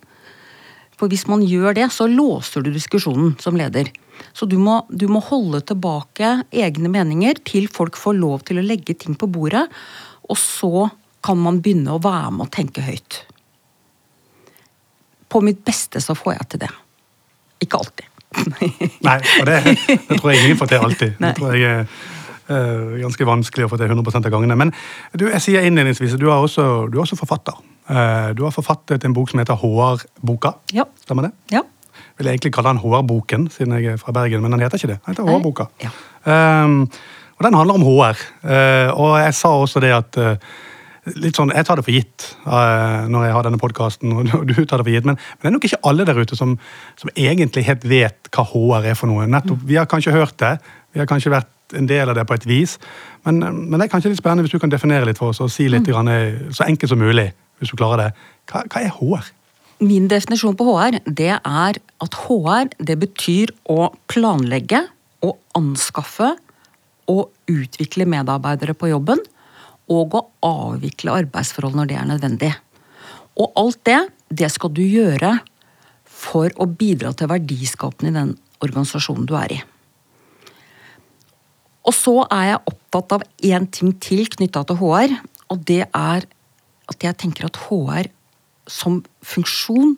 For 0.97 1.09
hvis 1.09 1.25
man 1.29 1.41
gjør 1.45 1.77
det, 1.77 1.87
så 1.93 2.05
låser 2.09 2.65
du 2.65 2.71
diskusjonen 2.73 3.33
som 3.41 3.57
leder. 3.57 3.89
Så 4.37 4.45
du 4.45 4.57
må, 4.61 4.81
du 4.89 5.07
må 5.09 5.21
holde 5.25 5.63
tilbake 5.65 6.33
egne 6.53 6.91
meninger 6.93 7.41
til 7.47 7.65
folk 7.71 7.97
får 7.97 8.19
lov 8.19 8.45
til 8.45 8.61
å 8.61 8.65
legge 8.65 8.93
ting 8.93 9.17
på 9.17 9.29
bordet. 9.31 9.65
Og 10.29 10.37
så 10.37 10.89
kan 11.25 11.41
man 11.41 11.61
begynne 11.63 11.95
å 11.95 12.03
være 12.03 12.35
med 12.35 12.49
og 12.49 12.53
tenke 12.53 12.85
høyt. 12.85 13.23
På 15.31 15.41
mitt 15.45 15.63
beste 15.65 16.01
så 16.03 16.17
får 16.17 16.37
jeg 16.37 16.49
til 16.53 16.65
det. 16.67 16.71
Ikke 17.63 17.81
alltid. 17.81 18.10
Nei, 19.07 19.17
og 19.41 19.47
det, 19.47 19.59
det, 19.87 20.17
tror 20.17 20.31
jeg 20.31 20.45
ingen 20.45 20.59
får 20.59 20.71
til 20.71 20.85
alltid. 20.87 21.13
Nei. 21.19 21.31
Det 21.31 21.37
tror 21.37 21.55
jeg 21.55 21.65
er 21.67 21.83
uh, 22.51 22.95
ganske 23.01 23.27
vanskelig 23.27 23.67
å 23.67 23.71
få 23.71 23.79
til 23.81 23.91
100 23.91 24.21
av 24.21 24.31
gangene. 24.33 24.57
Men 24.59 24.73
du, 25.17 25.27
jeg 25.27 25.43
sier 25.43 25.67
innledningsvis, 25.67 26.15
du 26.21 26.29
er 26.29 26.37
også, 26.37 26.87
du 26.91 26.99
er 26.99 27.05
også 27.05 27.19
forfatter. 27.19 27.59
Uh, 27.91 28.31
du 28.37 28.45
har 28.47 28.55
forfattet 28.55 29.05
en 29.07 29.15
bok 29.15 29.31
som 29.31 29.41
heter 29.43 29.59
HR-boka. 29.59 30.55
Ja. 30.75 30.87
Stemmer 31.03 31.29
det? 31.29 31.33
Ja. 31.57 31.65
Vil 32.17 32.29
jeg 32.29 32.39
egentlig 32.39 32.53
kalle 32.55 32.73
den 32.73 32.83
HR-boken, 32.83 33.49
siden 33.53 33.77
jeg 33.77 33.95
er 33.95 34.01
fra 34.01 34.15
Bergen, 34.15 34.43
men 34.43 34.55
den 34.55 34.63
heter 34.63 34.79
ikke 34.79 34.93
det. 34.93 34.99
Den 35.05 35.15
heter 35.15 35.27
HR-boka. 35.27 35.67
Ja. 35.83 35.93
Um, 36.63 36.85
og 37.37 37.47
den 37.47 37.57
handler 37.57 37.79
om 37.79 37.87
HR. 37.87 38.25
Uh, 38.45 38.89
og 38.95 39.15
jeg 39.23 39.35
sa 39.35 39.55
også 39.57 39.81
det 39.83 39.95
at 39.97 40.19
litt 41.17 41.37
sånn, 41.37 41.51
Jeg 41.55 41.65
tar 41.65 41.79
det 41.79 41.85
for 41.85 41.95
gitt 41.95 42.25
uh, 42.45 43.07
når 43.09 43.25
jeg 43.25 43.35
har 43.35 43.45
denne 43.47 43.61
podkasten, 43.61 44.11
og 44.13 44.27
du 44.49 44.53
tar 44.65 44.81
det 44.81 44.85
for 44.85 44.93
gitt, 44.93 45.07
men, 45.07 45.17
men, 45.17 45.41
det 45.41 45.49
er 45.49 45.55
nok 45.55 45.69
ikke 45.69 45.81
alle 45.89 46.05
der 46.07 46.21
ute 46.21 46.37
som, 46.37 46.53
som, 46.99 47.11
egentlig 47.15 47.65
helt 47.67 47.87
vet 47.89 48.29
hva 48.35 48.45
HR 48.45 48.91
er 48.91 48.99
for 48.99 49.11
noe. 49.11 49.25
Nettopp, 49.29 49.65
Vi 49.65 49.79
har 49.79 49.89
kanskje 49.89 50.13
hørt 50.15 50.37
det, 50.41 50.55
vi 50.93 51.01
har 51.01 51.09
kanskje 51.09 51.33
vært 51.33 51.77
en 51.77 51.87
del 51.87 52.11
av 52.11 52.17
det 52.17 52.25
på 52.27 52.35
et 52.35 52.45
vis, 52.45 52.77
men, 53.25 53.39
men 53.41 53.77
det 53.79 53.87
er 53.87 53.93
kanskje 53.93 54.11
litt 54.11 54.21
spennende 54.21 54.45
hvis 54.45 54.53
du 54.53 54.61
kan 54.61 54.73
definere 54.73 55.07
litt 55.07 55.21
for 55.21 55.31
oss 55.31 55.41
og 55.43 55.51
si 55.53 55.69
litt 55.71 55.87
mm. 55.87 55.91
grann, 55.91 56.11
eh, 56.11 56.41
så 56.53 56.67
enkelt 56.67 56.91
som 56.91 57.01
mulig, 57.01 57.29
hvis 57.61 57.71
du 57.71 57.79
klarer 57.79 58.03
det. 58.03 58.09
Hva, 58.51 58.65
hva 58.67 58.83
er 58.83 58.93
HR? 58.97 59.31
Min 59.81 60.05
definisjon 60.11 60.57
på 60.59 60.67
HR 60.67 60.99
det 61.07 61.33
er 61.33 61.81
at 61.81 62.17
HR 62.27 62.73
det 62.77 62.99
betyr 63.01 63.53
å 63.71 63.89
planlegge 64.11 64.83
og 65.25 65.39
anskaffe 65.57 66.35
og 67.09 67.31
utvikle 67.49 68.05
medarbeidere 68.09 68.75
på 68.77 68.91
jobben 68.91 69.21
og 69.91 70.15
å 70.15 70.21
avvikle 70.47 71.17
arbeidsforhold 71.23 71.77
når 71.79 71.89
det 71.89 71.97
er 71.99 72.09
nødvendig. 72.09 72.51
Og 73.39 73.51
alt 73.59 73.81
det, 73.87 73.99
det 74.29 74.49
skal 74.53 74.71
du 74.75 74.83
gjøre 74.83 75.37
for 76.21 76.53
å 76.61 76.67
bidra 76.69 77.13
til 77.17 77.31
verdiskapende 77.31 78.11
i 78.11 78.17
den 78.19 78.33
organisasjonen 78.61 79.27
du 79.27 79.35
er 79.39 79.55
i. 79.57 79.59
Og 81.81 81.95
så 81.97 82.13
er 82.27 82.51
jeg 82.51 82.63
opptatt 82.69 83.15
av 83.17 83.25
én 83.41 83.65
ting 83.73 83.95
til 84.03 84.27
knytta 84.29 84.63
til 84.69 84.77
HR, 84.77 85.15
og 85.51 85.63
det 85.67 85.83
er 85.87 86.27
at 86.91 87.05
jeg 87.07 87.17
tenker 87.23 87.47
at 87.47 87.57
HR 87.65 88.11
som 88.69 88.99
funksjon 89.25 89.95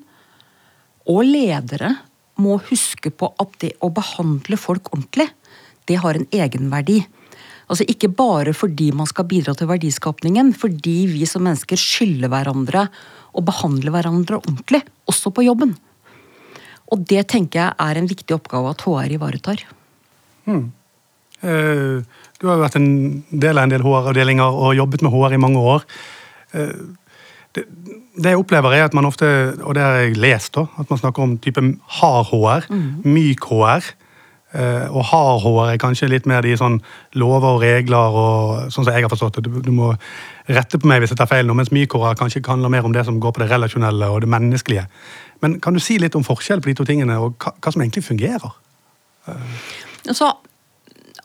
og 1.12 1.26
ledere 1.28 1.92
må 2.40 2.58
huske 2.70 3.12
på 3.12 3.30
at 3.42 3.58
det 3.62 3.74
å 3.84 3.92
behandle 3.94 4.58
folk 4.58 4.90
ordentlig, 4.94 5.28
det 5.90 6.00
har 6.00 6.16
en 6.16 6.30
egenverdi. 6.32 7.02
Altså 7.72 7.88
Ikke 7.90 8.12
bare 8.12 8.54
fordi 8.56 8.92
man 8.96 9.08
skal 9.10 9.28
bidra 9.30 9.56
til 9.58 9.70
verdiskapningen, 9.70 10.54
fordi 10.54 10.98
vi 11.14 11.26
som 11.30 11.46
mennesker 11.48 11.80
skylder 11.80 12.32
hverandre 12.32 12.88
og 13.34 13.46
behandler 13.48 13.94
hverandre 13.96 14.42
ordentlig, 14.42 14.84
også 15.10 15.32
på 15.34 15.46
jobben. 15.48 15.74
Og 16.94 17.06
det 17.10 17.26
tenker 17.32 17.60
jeg 17.60 17.78
er 17.82 18.00
en 18.00 18.10
viktig 18.10 18.36
oppgave 18.36 18.74
at 18.74 18.84
HR 18.86 19.16
ivaretar. 19.16 19.64
Hmm. 20.46 20.68
Uh, 21.44 22.04
du 22.40 22.48
har 22.48 22.60
jo 22.60 22.64
vært 22.64 22.78
en 22.80 23.24
del 23.32 23.58
av 23.58 23.66
en 23.66 23.74
del 23.74 23.84
HR-avdelinger 23.84 24.60
og 24.64 24.76
jobbet 24.78 25.04
med 25.04 25.12
HR 25.16 25.36
i 25.36 25.42
mange 25.42 25.64
år. 25.74 25.88
Uh, 26.54 26.94
det, 27.54 27.66
det, 28.16 28.30
jeg 28.30 28.40
opplever, 28.40 28.76
er 28.76 28.88
at 28.88 28.96
man 28.98 29.08
ofte, 29.10 29.28
og 29.62 29.76
det 29.78 29.84
har 29.84 30.00
jeg 30.02 30.20
lest, 30.22 30.54
da, 30.56 30.68
at 30.82 30.90
man 30.90 31.02
snakker 31.02 31.26
om 31.26 31.36
type 31.42 31.62
hard 32.00 32.30
HR, 32.32 32.70
mm. 32.70 32.88
myk 33.10 33.50
HR. 33.50 33.92
Uh, 34.54 34.86
og 34.94 35.08
hardhår 35.10 35.72
er 35.72 35.80
kanskje 35.82 36.12
litt 36.12 36.28
mer 36.30 36.46
de 36.46 36.52
sånn 36.60 36.76
lover 37.18 37.56
og 37.56 37.64
regler 37.64 38.18
og 38.22 38.74
sånn 38.74 38.86
som 38.86 38.92
jeg 38.94 39.02
har 39.02 39.10
forstått 39.10 39.40
det. 39.40 39.48
Du, 39.48 39.56
du 39.66 39.72
må 39.74 39.94
rette 40.46 40.78
på 40.78 40.90
meg 40.90 41.02
hvis 41.02 41.16
jeg 41.16 41.22
tar 41.24 41.32
feil 41.32 41.50
nå, 41.50 41.56
mens 41.58 41.72
myk 41.74 41.96
HR 41.98 42.20
kanskje 42.20 42.44
handler 42.46 42.70
mer 42.70 42.86
om 42.86 42.94
det 42.94 43.06
som 43.08 43.18
går 43.24 43.34
på 43.34 43.42
det 43.42 43.50
relasjonelle 43.50 44.12
og 44.14 44.22
det 44.22 44.30
menneskelige. 44.30 44.86
Men 45.42 45.58
kan 45.64 45.74
du 45.74 45.82
si 45.82 45.98
litt 45.98 46.14
om 46.20 46.26
forskjell 46.28 46.62
på 46.62 46.70
de 46.70 46.78
to 46.78 46.86
tingene, 46.86 47.18
og 47.18 47.34
hva, 47.42 47.56
hva 47.58 47.74
som 47.74 47.82
egentlig 47.82 48.06
fungerer? 48.06 48.54
Uh. 49.26 49.58
Så 50.14 50.30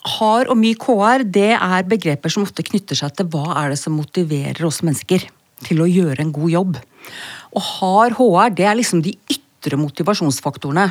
hard 0.08 0.48
og 0.48 0.58
myk 0.58 0.86
HR 0.88 1.24
det 1.28 1.50
er 1.56 1.88
begreper 1.90 2.32
som 2.32 2.46
ofte 2.46 2.64
knytter 2.64 2.96
seg 2.98 3.12
til 3.18 3.28
hva 3.32 3.58
er 3.60 3.74
det 3.74 3.80
som 3.80 3.96
motiverer 3.98 4.64
oss 4.66 4.80
mennesker 4.86 5.26
til 5.66 5.82
å 5.82 5.90
gjøre 5.90 6.22
en 6.22 6.32
god 6.34 6.54
jobb. 6.54 6.80
Og 7.52 7.68
hard 7.74 8.16
HR 8.18 8.56
det 8.56 8.68
er 8.68 8.78
liksom 8.78 9.02
de 9.04 9.16
ytre 9.32 9.78
motivasjonsfaktorene. 9.80 10.88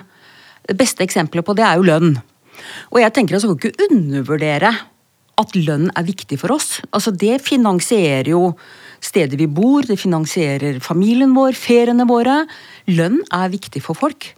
Det 0.68 0.76
beste 0.78 1.06
eksempelet 1.06 1.46
på 1.48 1.56
det 1.58 1.66
er 1.66 1.80
jo 1.80 1.88
lønn. 1.88 2.18
Og 2.92 3.02
jeg 3.02 3.14
tenker 3.16 3.38
at 3.38 3.46
vi 3.46 3.54
kan 3.54 3.72
ikke 3.72 3.90
undervurdere 3.90 4.74
at 5.38 5.58
lønn 5.58 5.90
er 5.94 6.08
viktig 6.08 6.40
for 6.42 6.56
oss. 6.56 6.80
Altså 6.92 7.14
Det 7.14 7.38
finansierer 7.46 8.32
jo 8.34 8.56
stedet 9.04 9.38
vi 9.38 9.48
bor, 9.48 9.86
det 9.86 10.00
finansierer 10.02 10.80
familien 10.82 11.36
vår, 11.38 11.54
feriene 11.58 12.08
våre. 12.10 12.42
Lønn 12.90 13.22
er 13.34 13.54
viktig 13.54 13.84
for 13.86 13.98
folk. 13.98 14.32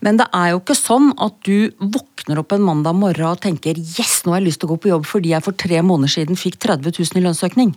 Men 0.00 0.16
det 0.16 0.30
er 0.32 0.54
jo 0.54 0.62
ikke 0.62 0.78
sånn 0.78 1.10
at 1.20 1.36
du 1.44 1.68
våkner 1.76 2.40
opp 2.40 2.54
en 2.56 2.64
mandag 2.64 2.96
morgen 2.96 3.28
og 3.28 3.42
tenker 3.44 3.76
yes, 3.76 4.22
nå 4.24 4.32
har 4.32 4.40
jeg 4.40 4.48
lyst 4.48 4.62
til 4.62 4.70
å 4.70 4.72
gå 4.72 4.80
på 4.80 4.92
jobb 4.94 5.04
fordi 5.08 5.34
jeg 5.34 5.44
for 5.44 5.60
tre 5.60 5.82
måneder 5.84 6.14
siden 6.14 6.40
fikk 6.40 6.56
30 6.64 6.96
000 6.96 7.20
i 7.20 7.24
lønnsøkning. 7.26 7.74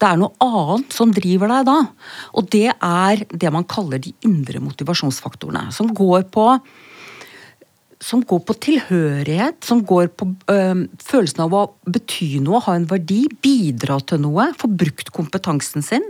Det 0.00 0.08
er 0.08 0.20
noe 0.20 0.36
annet 0.44 0.92
som 0.96 1.12
driver 1.12 1.48
deg 1.52 1.64
da. 1.68 1.78
Og 2.36 2.52
det 2.52 2.68
er 2.72 3.24
det 3.32 3.52
man 3.52 3.66
kaller 3.68 4.00
de 4.00 4.12
indre 4.24 4.60
motivasjonsfaktorene. 4.64 5.66
Som 5.76 5.92
går 5.96 6.28
på 6.32 6.46
som 8.00 8.22
går 8.24 8.40
på 8.48 8.56
tilhørighet, 8.64 9.60
som 9.64 9.82
går 9.84 10.08
på 10.16 10.30
øh, 10.52 10.84
følelsen 11.04 11.44
av 11.44 11.56
å 11.56 11.64
bety 11.84 12.38
noe, 12.42 12.62
ha 12.64 12.76
en 12.78 12.88
verdi, 12.88 13.26
bidra 13.44 13.98
til 14.00 14.22
noe, 14.24 14.50
få 14.56 14.70
brukt 14.72 15.12
kompetansen 15.14 15.84
sin. 15.84 16.06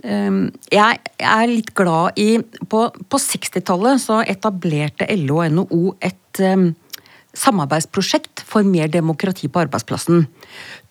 Um, 0.00 0.46
jeg 0.72 0.96
er 1.20 1.50
litt 1.50 1.74
glad 1.76 2.16
i 2.16 2.38
På, 2.72 2.86
på 2.88 3.18
60-tallet 3.20 4.00
så 4.00 4.22
etablerte 4.24 5.04
LO 5.12 5.42
og 5.42 5.50
NHO 5.52 5.80
et 6.00 6.40
um, 6.40 6.70
samarbeidsprosjekt 7.36 8.40
for 8.48 8.66
mer 8.66 8.88
demokrati 8.90 9.50
på 9.52 9.60
arbeidsplassen. 9.60 10.24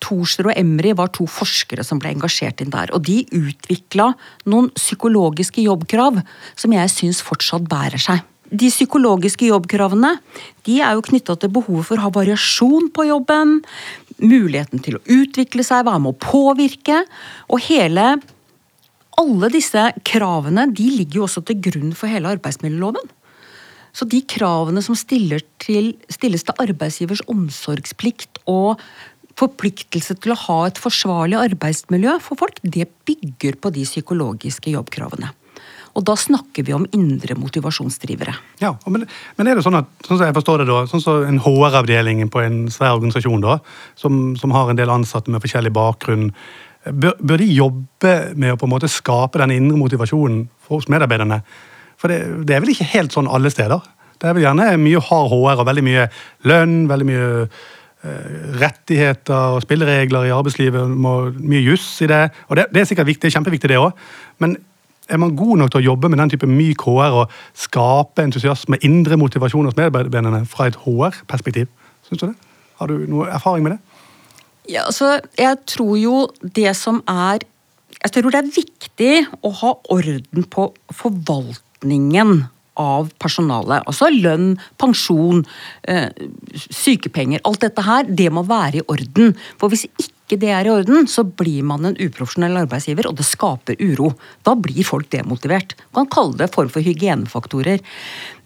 Thorsrud 0.04 0.52
og 0.52 0.54
Emry 0.54 0.94
var 0.96 1.10
to 1.16 1.26
forskere 1.28 1.84
som 1.86 2.00
ble 2.00 2.14
engasjert 2.14 2.62
inn 2.62 2.72
der. 2.72 2.92
og 2.94 3.04
De 3.08 3.24
utvikla 3.26 4.12
noen 4.46 4.70
psykologiske 4.78 5.64
jobbkrav 5.66 6.22
som 6.54 6.76
jeg 6.76 6.94
syns 6.94 7.24
fortsatt 7.24 7.68
bærer 7.68 8.00
seg. 8.00 8.22
De 8.50 8.66
psykologiske 8.70 9.46
jobbkravene 9.46 10.16
de 10.66 10.80
er 10.82 10.96
jo 10.96 11.04
knytta 11.06 11.36
til 11.38 11.52
behovet 11.54 11.86
for 11.86 12.00
å 12.00 12.08
ha 12.08 12.10
variasjon 12.14 12.90
på 12.94 13.06
jobben, 13.06 13.60
muligheten 14.18 14.82
til 14.82 14.98
å 14.98 15.04
utvikle 15.06 15.64
seg, 15.66 15.86
være 15.86 16.02
med 16.02 16.16
å 16.16 16.20
påvirke. 16.26 17.04
Og 17.48 17.62
hele 17.70 18.18
Alle 19.20 19.50
disse 19.52 19.82
kravene 20.06 20.62
de 20.72 20.86
ligger 20.96 21.18
jo 21.18 21.24
også 21.26 21.42
til 21.44 21.58
grunn 21.60 21.90
for 21.98 22.08
hele 22.08 22.30
arbeidsmiljøloven. 22.30 23.10
Så 23.92 24.06
de 24.08 24.22
kravene 24.22 24.80
som 24.80 24.96
til, 24.96 25.34
stilles 26.08 26.46
til 26.46 26.62
arbeidsgivers 26.62 27.20
omsorgsplikt 27.28 28.40
og 28.48 28.80
forpliktelse 29.36 30.16
til 30.22 30.32
å 30.32 30.38
ha 30.46 30.58
et 30.68 30.80
forsvarlig 30.80 31.36
arbeidsmiljø 31.40 32.16
for 32.24 32.40
folk, 32.40 32.62
det 32.62 32.88
bygger 33.08 33.58
på 33.60 33.74
de 33.74 33.84
psykologiske 33.84 34.72
jobbkravene. 34.72 35.34
Og 35.98 36.04
da 36.06 36.14
snakker 36.18 36.64
vi 36.66 36.74
om 36.76 36.86
indre 36.94 37.34
motivasjonsdrivere. 37.38 38.34
Ja, 38.62 38.72
men, 38.86 39.06
men, 39.38 39.50
er 39.50 39.58
det 39.58 39.64
sånn 39.66 39.80
at, 39.80 39.88
sånn 40.06 40.20
som 40.20 40.26
jeg 40.28 40.36
forstår 40.36 40.62
det 40.62 40.68
da, 40.70 40.84
sånn 40.90 41.02
som 41.02 41.24
en 41.26 41.40
HR-avdeling 41.42 42.22
på 42.30 42.42
en 42.44 42.60
svær 42.72 42.98
organisasjon 42.98 43.42
da, 43.44 43.58
som, 43.98 44.20
som, 44.38 44.54
har 44.54 44.70
en 44.70 44.78
del 44.78 44.92
ansatte 44.92 45.32
med 45.32 45.42
forskjellig 45.42 45.72
bakgrunn, 45.74 46.30
bør, 46.86 47.16
bør, 47.18 47.42
de 47.42 47.50
jobbe 47.50 48.14
med 48.38 48.54
å 48.54 48.60
på 48.60 48.68
en 48.68 48.74
måte 48.76 48.92
skape 48.92 49.42
den 49.42 49.56
indre 49.58 49.80
motivasjonen 49.80 50.44
hos 50.70 50.88
medarbeiderne? 50.92 51.42
For 52.00 52.12
det, 52.12 52.22
det, 52.46 52.56
er 52.56 52.64
vel 52.64 52.72
ikke 52.76 52.88
helt 52.94 53.16
sånn 53.16 53.28
alle 53.30 53.52
steder? 53.52 53.82
Det 54.20 54.28
er 54.28 54.36
vel 54.36 54.46
gjerne 54.46 54.72
mye 54.80 55.02
hard 55.10 55.30
HR 55.32 55.62
og 55.62 55.68
veldig 55.68 55.84
mye 55.84 56.08
lønn, 56.48 56.80
veldig 56.88 57.06
mye 57.08 57.28
uh, 57.50 58.32
rettigheter 58.62 59.56
og 59.56 59.62
spilleregler 59.64 60.28
i 60.28 60.34
arbeidslivet, 60.36 60.96
mye 60.96 61.62
juss 61.64 61.92
i 62.04 62.08
det. 62.10 62.26
Og 62.48 62.60
det, 62.60 62.70
det, 62.70 62.82
er 62.82 62.90
sikkert 62.92 63.10
viktig, 63.10 63.32
kjempeviktig, 63.34 63.72
det 63.72 63.80
òg. 63.80 63.96
Men 64.44 64.58
er 65.10 65.20
man 65.20 65.34
god 65.36 65.60
nok 65.60 65.72
til 65.72 65.82
å 65.82 65.88
jobbe 65.90 66.10
med 66.10 66.20
den 66.22 66.32
type 66.32 66.48
myk 66.48 66.84
HR 66.86 67.16
og 67.22 67.34
skape 67.58 68.24
entusiasme, 68.24 68.78
indre 68.86 69.18
motivasjon 69.20 69.68
hos 69.68 69.78
medarbeiderne 69.78 70.44
fra 70.48 70.68
et 70.70 70.78
HR-perspektiv? 70.84 71.70
Syns 72.06 72.22
du 72.22 72.28
det? 72.28 72.36
Har 72.80 72.90
du 72.90 73.04
noe 73.10 73.28
erfaring 73.28 73.66
med 73.66 73.76
det? 73.76 73.80
Ja, 74.70 74.86
altså, 74.86 75.18
jeg 75.38 75.58
tror 75.68 75.96
jo 75.98 76.28
det 76.40 76.76
som 76.78 77.02
er 77.08 77.42
Jeg 78.00 78.12
tror 78.14 78.30
det 78.32 78.38
er 78.38 78.54
viktig 78.54 79.14
å 79.44 79.50
ha 79.60 79.70
orden 79.92 80.44
på 80.48 80.70
forvaltningen 80.94 82.46
av 82.80 83.10
personalet. 83.20 83.82
Altså 83.84 84.08
lønn, 84.14 84.54
pensjon, 84.80 85.42
eh, 85.84 86.08
sykepenger. 86.54 87.42
Alt 87.44 87.60
dette 87.66 87.82
her, 87.84 88.04
det 88.04 88.30
må 88.32 88.46
være 88.46 88.80
i 88.80 88.86
orden. 88.88 89.34
For 89.58 89.68
hvis 89.68 89.84
ikke 89.90 90.19
det 90.38 90.50
er 90.54 90.68
i 90.68 90.72
orden, 90.72 91.08
så 91.10 91.24
blir 91.24 91.64
man 91.66 91.88
en 91.88 91.96
uprofesjonell 91.98 92.60
arbeidsgiver, 92.62 93.08
og 93.10 93.16
det 93.18 93.26
skaper 93.26 93.80
uro. 93.82 94.12
Da 94.46 94.54
blir 94.54 94.86
folk 94.86 95.10
demotivert. 95.10 95.74
Man 95.96 96.06
kan 96.06 96.14
kalle 96.14 96.40
det 96.42 96.52
form 96.54 96.70
for 96.70 96.86
hygienefaktorer. 96.86 97.82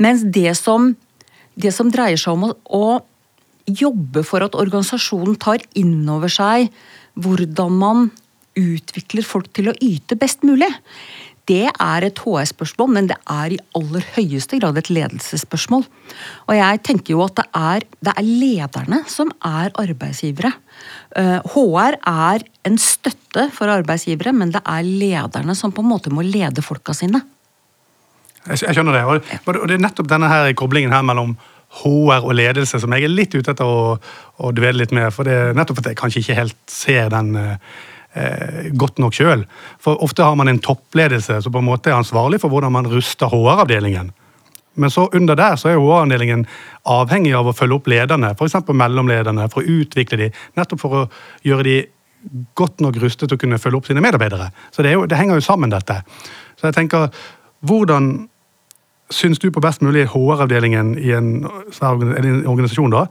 Mens 0.03 0.25
det 0.25 0.55
som, 0.61 0.95
det 1.61 1.75
som 1.77 1.93
dreier 1.93 2.21
seg 2.21 2.37
om 2.37 2.49
å, 2.49 2.55
å 2.65 2.85
jobbe 3.69 4.25
for 4.27 4.45
at 4.45 4.57
organisasjonen 4.59 5.39
tar 5.41 5.65
inn 5.79 6.03
over 6.13 6.33
seg 6.33 6.71
hvordan 7.21 7.79
man 7.81 8.11
utvikler 8.59 9.27
folk 9.27 9.51
til 9.57 9.71
å 9.71 9.79
yte 9.83 10.17
best 10.19 10.45
mulig 10.47 10.71
det 11.51 11.69
er 11.69 12.07
et 12.07 12.21
HR-spørsmål, 12.25 12.91
men 12.97 13.09
det 13.11 13.19
er 13.31 13.53
i 13.53 13.61
aller 13.77 14.05
høyeste 14.15 14.59
grad 14.61 14.79
et 14.81 14.91
ledelsesspørsmål. 14.93 15.85
Og 16.49 16.55
jeg 16.57 16.81
tenker 16.87 17.15
jo 17.15 17.25
at 17.27 17.37
det 17.41 17.45
er, 17.59 17.87
det 18.05 18.15
er 18.17 18.25
lederne 18.25 19.03
som 19.11 19.33
er 19.45 19.75
arbeidsgivere. 19.81 20.55
HR 21.53 21.99
eh, 21.99 22.13
er 22.33 22.47
en 22.65 22.81
støtte 22.81 23.49
for 23.53 23.73
arbeidsgivere, 23.73 24.33
men 24.33 24.55
det 24.55 24.65
er 24.65 24.89
lederne 24.89 25.57
som 25.59 25.75
på 25.75 25.85
en 25.85 25.93
måte 25.93 26.13
må 26.15 26.25
lede 26.25 26.65
folka 26.65 26.97
sine. 26.97 27.21
Jeg 28.49 28.77
skjønner 28.77 28.97
det. 28.97 29.05
Og 29.49 29.69
det 29.69 29.77
er 29.77 29.85
nettopp 29.85 30.09
denne 30.09 30.29
her 30.29 30.53
koblingen 30.57 30.93
her 30.93 31.05
mellom 31.05 31.37
HR 31.75 32.23
og 32.29 32.37
ledelse 32.37 32.79
som 32.81 32.93
jeg 32.95 33.07
er 33.07 33.13
litt 33.13 33.35
ute 33.35 33.51
etter 33.51 33.67
å, 33.67 33.97
å 34.39 34.53
dvele 34.55 34.85
litt 34.85 34.95
med. 34.95 35.11
For 35.15 35.27
det 35.27 35.35
er 35.35 35.57
nettopp 35.59 35.83
at 35.83 35.91
jeg 35.91 35.99
kanskje 35.99 36.23
ikke 36.23 36.39
helt 36.39 36.61
ser 36.71 37.11
den 37.13 37.33
uh, 37.37 37.81
eh, 38.15 38.71
godt 38.73 39.01
nok 39.03 39.17
sjøl. 39.17 39.47
For 39.83 40.03
ofte 40.05 40.27
har 40.27 40.37
man 40.39 40.51
en 40.51 40.63
toppledelse 40.63 41.41
som 41.45 41.55
på 41.55 41.63
en 41.63 41.69
måte 41.69 41.93
er 41.93 41.99
ansvarlig 41.99 42.41
for 42.43 42.53
hvordan 42.53 42.75
man 42.75 42.91
ruster 42.91 43.31
HR-avdelingen. 43.33 44.13
Men 44.75 44.91
så 44.91 45.07
under 45.15 45.39
der 45.39 45.57
så 45.57 45.71
er 45.71 45.79
HR-avdelingen 45.79 46.47
avhengig 46.91 47.35
av 47.39 47.49
å 47.51 47.55
følge 47.55 47.79
opp 47.79 47.91
lederne, 47.91 48.33
f.eks. 48.35 48.57
mellomlederne, 48.75 49.49
for 49.53 49.63
å 49.63 49.79
utvikle 49.81 50.19
de, 50.25 50.31
nettopp 50.59 50.83
for 50.83 50.99
å 50.99 51.05
gjøre 51.47 51.67
de 51.69 51.77
godt 52.59 52.81
nok 52.81 52.99
rustet 53.03 53.29
til 53.29 53.37
å 53.37 53.41
kunne 53.41 53.61
følge 53.61 53.79
opp 53.79 53.89
sine 53.91 54.03
medarbeidere. 54.03 54.49
Så 54.75 54.83
det, 54.83 54.95
jo, 54.97 55.05
det 55.07 55.19
henger 55.21 55.39
jo 55.39 55.45
sammen, 55.45 55.73
dette. 55.73 56.01
Så 56.59 56.69
jeg 56.71 56.79
tenker, 56.79 57.11
hvordan 57.69 58.15
syns 59.13 59.39
du 59.39 59.51
på 59.53 59.63
best 59.63 59.85
mulig 59.85 60.09
HR-avdelingen 60.11 60.95
i 60.99 61.13
en, 61.15 61.31
en 61.45 62.47
organisasjon 62.51 62.95
da, 62.95 63.07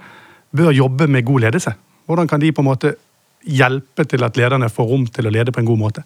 bør 0.53 0.73
jobbe 0.75 1.07
med 1.07 1.25
god 1.25 1.47
ledelse? 1.47 1.75
Hvordan 2.09 2.27
kan 2.27 2.41
de 2.41 2.51
på 2.51 2.63
en 2.63 2.67
måte 2.67 2.95
hjelpe 3.43 4.05
til 4.09 4.23
at 4.25 4.37
lederne 4.39 4.69
får 4.71 4.89
rom 4.89 5.07
til 5.11 5.27
å 5.27 5.33
lede 5.33 5.53
på 5.53 5.61
en 5.61 5.69
god 5.69 5.81
måte? 5.81 6.03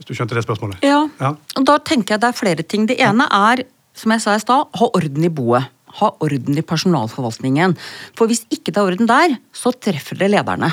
Hvis 0.00 0.08
du 0.08 0.16
skjønte 0.16 0.36
det 0.38 0.46
spørsmålet? 0.46 0.84
Ja, 0.86 1.04
ja. 1.20 1.34
og 1.36 1.66
da 1.68 1.76
tenker 1.84 2.14
jeg 2.14 2.22
det 2.22 2.30
er 2.30 2.38
flere 2.38 2.64
ting. 2.64 2.86
Det 2.88 2.96
ene 3.04 3.26
er, 3.36 3.66
som 3.96 4.14
jeg 4.14 4.24
sa 4.24 4.36
i 4.36 4.42
stad, 4.42 4.70
ha 4.80 4.90
orden 4.96 5.26
i 5.26 5.32
boet. 5.32 5.68
Ha 6.00 6.12
orden 6.24 6.56
i 6.56 6.64
personalforvaltningen. 6.64 7.74
For 8.16 8.30
hvis 8.30 8.46
ikke 8.48 8.72
det 8.72 8.80
er 8.80 8.92
orden 8.94 9.10
der, 9.10 9.34
så 9.52 9.74
treffer 9.74 10.16
det 10.16 10.30
lederne. 10.32 10.70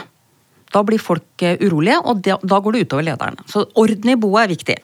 Da 0.72 0.84
blir 0.86 1.02
folk 1.02 1.44
eh, 1.44 1.60
urolige, 1.64 2.00
og 2.04 2.22
da 2.24 2.60
går 2.64 2.76
det 2.76 2.86
utover 2.88 3.08
lederne. 3.08 3.44
Så 3.50 3.66
orden 3.80 4.12
i 4.14 4.18
boet 4.20 4.46
er 4.46 4.54
viktig. 4.54 4.78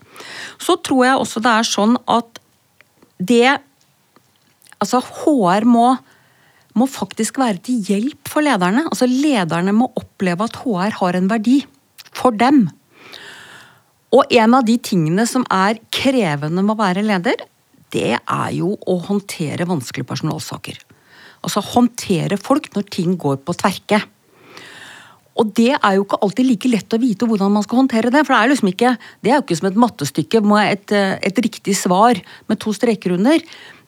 Så 0.62 0.78
tror 0.84 1.06
jeg 1.08 1.20
også 1.22 1.44
det 1.44 1.54
er 1.54 1.70
sånn 1.70 2.00
at 2.08 2.42
det 3.20 3.46
Altså, 4.84 5.00
HR 5.00 5.64
må 5.64 5.94
må 6.78 6.88
faktisk 6.90 7.38
være 7.42 7.62
til 7.66 7.84
hjelp 7.88 8.30
for 8.32 8.46
lederne. 8.46 8.86
Altså 8.90 9.08
Lederne 9.10 9.76
må 9.76 9.92
oppleve 10.00 10.48
at 10.48 10.62
HR 10.64 10.98
har 11.00 11.18
en 11.20 11.30
verdi 11.32 11.60
for 12.14 12.36
dem. 12.36 12.66
Og 14.14 14.30
en 14.30 14.58
av 14.58 14.66
de 14.66 14.78
tingene 14.78 15.26
som 15.30 15.46
er 15.54 15.82
krevende 15.94 16.62
med 16.62 16.76
å 16.76 16.82
være 16.82 17.06
leder, 17.06 17.46
det 17.94 18.16
er 18.18 18.50
jo 18.58 18.74
å 18.90 18.98
håndtere 19.06 19.70
vanskelige 19.70 20.10
personalsaker. 20.10 20.80
Altså 21.44 21.64
håndtere 21.74 22.40
folk 22.42 22.70
når 22.76 22.90
ting 22.94 23.18
går 23.20 23.42
på 23.46 23.56
tverke. 23.58 24.00
Og 25.40 25.50
det 25.58 25.72
er 25.74 25.96
jo 25.98 26.04
ikke 26.06 26.20
alltid 26.22 26.46
like 26.46 26.70
lett 26.70 26.94
å 26.94 27.02
vite 27.02 27.28
hvordan 27.30 27.56
man 27.56 27.66
skal 27.66 27.82
håndtere 27.82 28.12
det. 28.14 28.22
For 28.22 28.36
det 28.36 28.40
er 28.40 28.52
liksom 28.52 28.70
ikke, 28.70 28.92
det 29.26 29.32
er 29.32 29.40
jo 29.40 29.46
ikke 29.46 29.58
som 29.60 29.70
et 29.70 29.80
mattestykke 29.82 30.44
med 30.46 30.76
et, 30.76 30.94
et 31.30 31.42
riktig 31.46 31.76
svar 31.78 32.22
med 32.50 32.62
to 32.62 32.74
streker 32.76 33.16
under. 33.18 33.42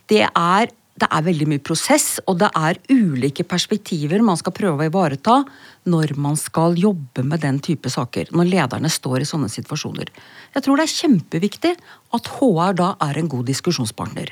Det 0.10 0.24
er, 0.26 0.74
det 0.96 1.08
er 1.12 1.26
veldig 1.26 1.46
mye 1.52 1.64
prosess, 1.64 2.22
og 2.24 2.38
det 2.40 2.48
er 2.56 2.78
ulike 2.88 3.44
perspektiver 3.44 4.22
man 4.24 4.40
skal 4.40 4.56
prøve 4.56 4.86
å 4.86 4.88
ivareta 4.88 5.42
når 5.92 6.14
man 6.24 6.38
skal 6.40 6.78
jobbe 6.80 7.26
med 7.28 7.44
den 7.44 7.60
type 7.60 7.92
saker. 7.92 8.32
Når 8.32 8.48
lederne 8.54 8.92
står 8.92 9.26
i 9.26 9.28
sånne 9.28 9.50
situasjoner. 9.52 10.12
Jeg 10.56 10.64
tror 10.64 10.80
det 10.80 10.86
er 10.86 10.94
kjempeviktig 10.94 11.74
at 12.16 12.32
HR 12.38 12.78
da 12.80 12.94
er 13.04 13.20
en 13.20 13.32
god 13.32 13.44
diskusjonspartner. 13.52 14.32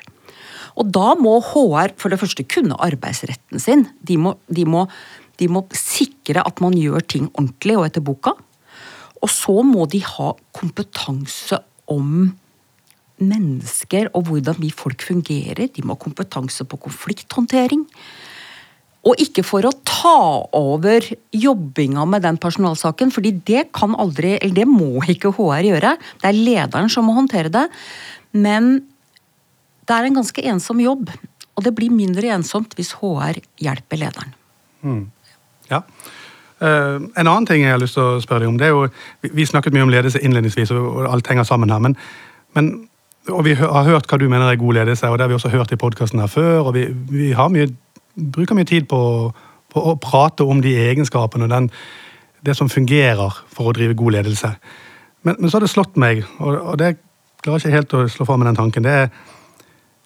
Og 0.80 0.88
da 0.96 1.12
må 1.20 1.36
HR 1.44 1.98
for 2.00 2.14
det 2.14 2.22
første 2.22 2.48
kunne 2.48 2.80
arbeidsretten 2.82 3.60
sin. 3.62 3.84
De 4.02 4.16
må, 4.18 4.38
de 4.48 4.64
må 4.64 4.88
de 5.42 5.50
må 5.50 5.64
sikre 5.76 6.44
at 6.46 6.62
man 6.64 6.76
gjør 6.78 7.04
ting 7.10 7.30
ordentlig 7.34 7.78
og 7.80 7.88
etter 7.88 8.04
boka. 8.06 8.36
Og 9.24 9.32
så 9.32 9.56
må 9.66 9.88
de 9.90 10.04
ha 10.06 10.34
kompetanse 10.56 11.60
om 11.92 12.32
mennesker 13.22 14.10
og 14.18 14.30
hvordan 14.30 14.58
vi 14.62 14.72
folk 14.74 15.04
fungerer. 15.06 15.68
De 15.70 15.84
må 15.86 15.96
ha 15.96 16.02
kompetanse 16.02 16.66
på 16.66 16.80
konflikthåndtering. 16.88 17.86
Og 19.04 19.20
ikke 19.20 19.44
for 19.44 19.68
å 19.68 19.74
ta 19.84 20.16
over 20.56 21.04
jobbinga 21.36 22.06
med 22.08 22.24
den 22.24 22.40
personalsaken, 22.40 23.12
fordi 23.12 23.34
det 23.46 23.66
kan 23.76 23.98
aldri, 24.00 24.38
eller 24.38 24.62
det 24.62 24.68
må 24.70 25.04
ikke 25.12 25.34
HR 25.36 25.68
gjøre. 25.74 25.98
Det 26.22 26.30
er 26.30 26.40
lederen 26.40 26.92
som 26.92 27.10
må 27.10 27.16
håndtere 27.18 27.52
det. 27.52 27.66
Men 28.32 28.78
det 29.84 29.98
er 29.98 30.08
en 30.08 30.22
ganske 30.22 30.46
ensom 30.54 30.80
jobb. 30.80 31.12
Og 31.54 31.66
det 31.68 31.76
blir 31.76 31.92
mindre 31.94 32.32
ensomt 32.34 32.78
hvis 32.78 32.96
HR 33.02 33.42
hjelper 33.62 34.00
lederen. 34.06 34.32
Mm. 34.88 35.04
Ja. 35.70 35.84
Uh, 36.64 37.04
en 37.20 37.28
annen 37.28 37.46
ting 37.50 37.66
jeg 37.66 37.76
har 37.76 37.82
lyst 37.82 37.98
til 37.98 38.08
å 38.08 38.24
spørre 38.24 38.46
deg 38.46 38.54
om, 38.54 38.58
det 38.62 38.70
er 38.70 38.72
jo, 38.72 38.88
vi, 39.36 39.44
snakket 39.44 39.76
mye 39.76 39.84
om 39.84 39.92
ledelse 39.92 40.22
innledningsvis, 40.24 40.72
og 40.72 41.10
alt 41.12 41.28
henger 41.28 41.48
sammen 41.48 41.74
her. 41.74 41.84
men, 41.84 41.98
men 42.56 42.72
og 43.32 43.46
Vi 43.46 43.54
har 43.56 43.88
hørt 43.88 44.08
hva 44.10 44.20
du 44.20 44.28
mener 44.28 44.50
er 44.52 44.60
god 44.60 44.74
ledelse, 44.74 45.08
og 45.08 45.18
det 45.18 45.24
har 45.24 45.32
vi 45.32 45.38
også 45.38 45.52
hørt 45.54 45.72
i 45.72 45.80
podkasten 45.80 46.20
her 46.20 46.28
før. 46.28 46.68
og 46.68 46.74
Vi, 46.74 46.88
vi 47.10 47.34
mye, 47.34 47.68
bruker 48.16 48.56
mye 48.56 48.68
tid 48.68 48.88
på, 48.90 49.32
på, 49.72 49.80
å 49.80 49.96
prate 49.96 50.44
om 50.44 50.62
de 50.62 50.76
egenskapene 50.76 51.48
og 51.48 51.54
den, 51.54 51.70
det 52.44 52.56
som 52.58 52.70
fungerer 52.70 53.32
for 53.48 53.72
å 53.72 53.76
drive 53.76 53.96
god 53.96 54.18
ledelse. 54.18 54.52
Men, 55.24 55.38
men 55.40 55.50
så 55.50 55.58
har 55.58 55.64
det 55.64 55.72
slått 55.72 55.96
meg, 55.96 56.26
og, 56.40 56.58
og 56.74 56.78
det 56.82 56.98
klarer 57.44 57.60
jeg 57.60 57.72
ikke 57.72 57.78
helt 57.78 57.96
å 57.96 58.04
slå 58.12 58.28
fra 58.28 58.38
med 58.38 58.52
den 58.52 58.60
tanken. 58.60 58.84
det 58.84 58.98
er 59.06 59.16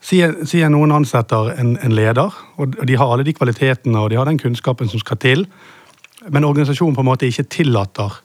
Sier 0.07 0.69
noen 0.69 0.93
ansetter 0.93 1.49
en, 1.57 1.73
en, 1.81 1.91
leder, 1.97 2.35
og 2.61 2.75
de 2.85 2.95
har 2.95 3.09
alle 3.11 3.25
de 3.25 3.33
kvalitetene 3.33 3.97
og 3.97 4.11
de 4.13 4.19
har 4.19 4.29
den 4.29 4.37
kunnskapen 4.39 4.87
som 4.87 5.01
skal 5.01 5.17
til, 5.19 5.41
men 6.29 6.45
organisasjonen 6.45 6.95
på 6.95 7.01
en 7.01 7.09
måte 7.09 7.27
ikke 7.27 7.47
tillater 7.49 8.21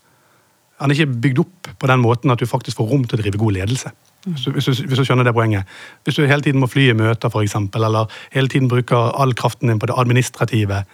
Han 0.83 0.91
er 0.91 0.99
ikke 0.99 1.21
bygd 1.25 1.41
opp 1.41 1.71
på 1.81 1.89
den 1.89 2.01
måten 2.03 2.31
at 2.31 2.39
du 2.39 2.47
faktisk 2.47 2.77
får 2.77 2.89
rom 2.91 3.05
til 3.07 3.17
å 3.17 3.23
drive 3.23 3.41
god 3.41 3.57
ledelse. 3.57 3.91
Hvis 4.25 4.45
du, 4.45 4.53
hvis, 4.55 4.99
du, 4.99 5.05
skjønner 5.05 5.27
det 5.27 5.35
poenget. 5.35 5.67
Hvis 6.05 6.15
du 6.15 6.27
hele 6.27 6.45
tiden 6.45 6.63
må 6.63 6.69
fly 6.71 6.91
i 6.93 6.95
møter, 6.95 7.31
for 7.33 7.43
eksempel, 7.43 7.83
eller 7.89 8.11
hele 8.31 8.49
tiden 8.49 8.69
bruker 8.71 9.11
all 9.19 9.35
kraften 9.35 9.73
din 9.73 9.81
på 9.83 9.89
det 9.91 9.99
administrative, 9.99 10.85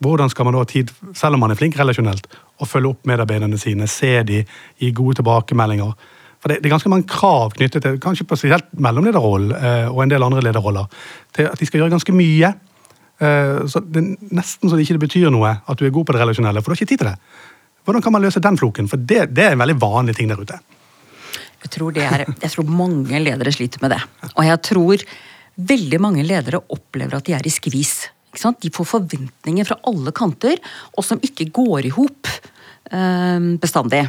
hvordan 0.00 0.30
skal 0.32 0.44
man 0.44 0.56
da 0.56 0.62
ha 0.62 0.68
tid, 0.68 0.92
selv 1.16 1.36
om 1.36 1.44
man 1.44 1.52
er 1.52 1.58
flink 1.60 1.76
relasjonelt, 1.78 2.26
å 2.60 2.68
følge 2.68 2.92
opp 2.92 3.08
medarbeiderne 3.08 3.58
sine, 3.60 3.88
se 3.88 4.12
de, 4.28 4.42
gi 4.80 4.90
gode 4.96 5.20
tilbakemeldinger? 5.20 5.92
For 6.40 6.52
det, 6.52 6.60
det, 6.60 6.68
er 6.68 6.74
ganske 6.74 6.92
mange 6.92 7.08
krav 7.08 7.52
knyttet 7.56 7.84
til 7.84 8.00
kanskje 8.00 8.24
spesielt 8.24 8.68
mellomlederrollen 8.80 9.52
eh, 9.56 9.88
og 9.90 10.02
en 10.04 10.12
del 10.12 10.24
andre 10.24 10.44
lederroller, 10.44 10.88
til 11.36 11.50
at 11.50 11.60
de 11.60 11.68
skal 11.68 11.82
gjøre 11.82 11.94
ganske 11.96 12.16
mye. 12.16 12.52
Eh, 13.20 13.60
så 13.68 13.84
Det 13.84 14.00
er 14.00 14.36
nesten 14.36 14.68
så 14.68 14.76
det 14.76 14.88
ikke 14.88 15.04
betyr 15.04 15.32
noe 15.32 15.58
at 15.60 15.80
du 15.80 15.84
er 15.84 15.92
god 15.92 16.08
på 16.08 16.16
det 16.16 16.24
relasjonelle, 16.24 16.64
for 16.64 16.72
du 16.72 16.76
har 16.76 16.80
ikke 16.80 16.92
tid 16.94 17.04
til 17.04 17.12
det. 17.12 17.16
Hvordan 17.84 18.04
kan 18.04 18.12
man 18.12 18.24
løse 18.24 18.40
den 18.40 18.56
floken? 18.60 18.88
For 18.88 19.00
det, 19.00 19.26
det 19.36 19.44
er 19.44 19.56
en 19.56 19.64
veldig 19.64 19.80
vanlig 19.80 20.16
ting 20.16 20.32
der 20.32 20.40
ute. 20.40 20.60
Jeg 21.60 21.72
tror, 21.74 21.98
er, 21.98 22.24
jeg 22.28 22.52
tror 22.54 22.70
mange 22.72 23.20
ledere 23.20 23.52
sliter 23.52 23.82
med 23.82 23.92
det. 23.94 24.00
Og 24.32 24.46
jeg 24.46 24.62
tror 24.70 25.04
veldig 25.70 26.00
mange 26.00 26.24
ledere 26.24 26.62
opplever 26.72 27.18
at 27.18 27.26
de 27.26 27.34
er 27.36 27.46
i 27.46 27.52
skvis. 27.52 28.08
De 28.30 28.70
får 28.72 28.86
forventninger 28.86 29.66
fra 29.68 29.76
alle 29.90 30.14
kanter, 30.16 30.60
og 30.96 31.04
som 31.04 31.20
ikke 31.26 31.50
går 31.52 31.88
i 31.88 31.92
hop 31.94 32.30
eh, 32.30 33.50
bestandig. 33.60 34.06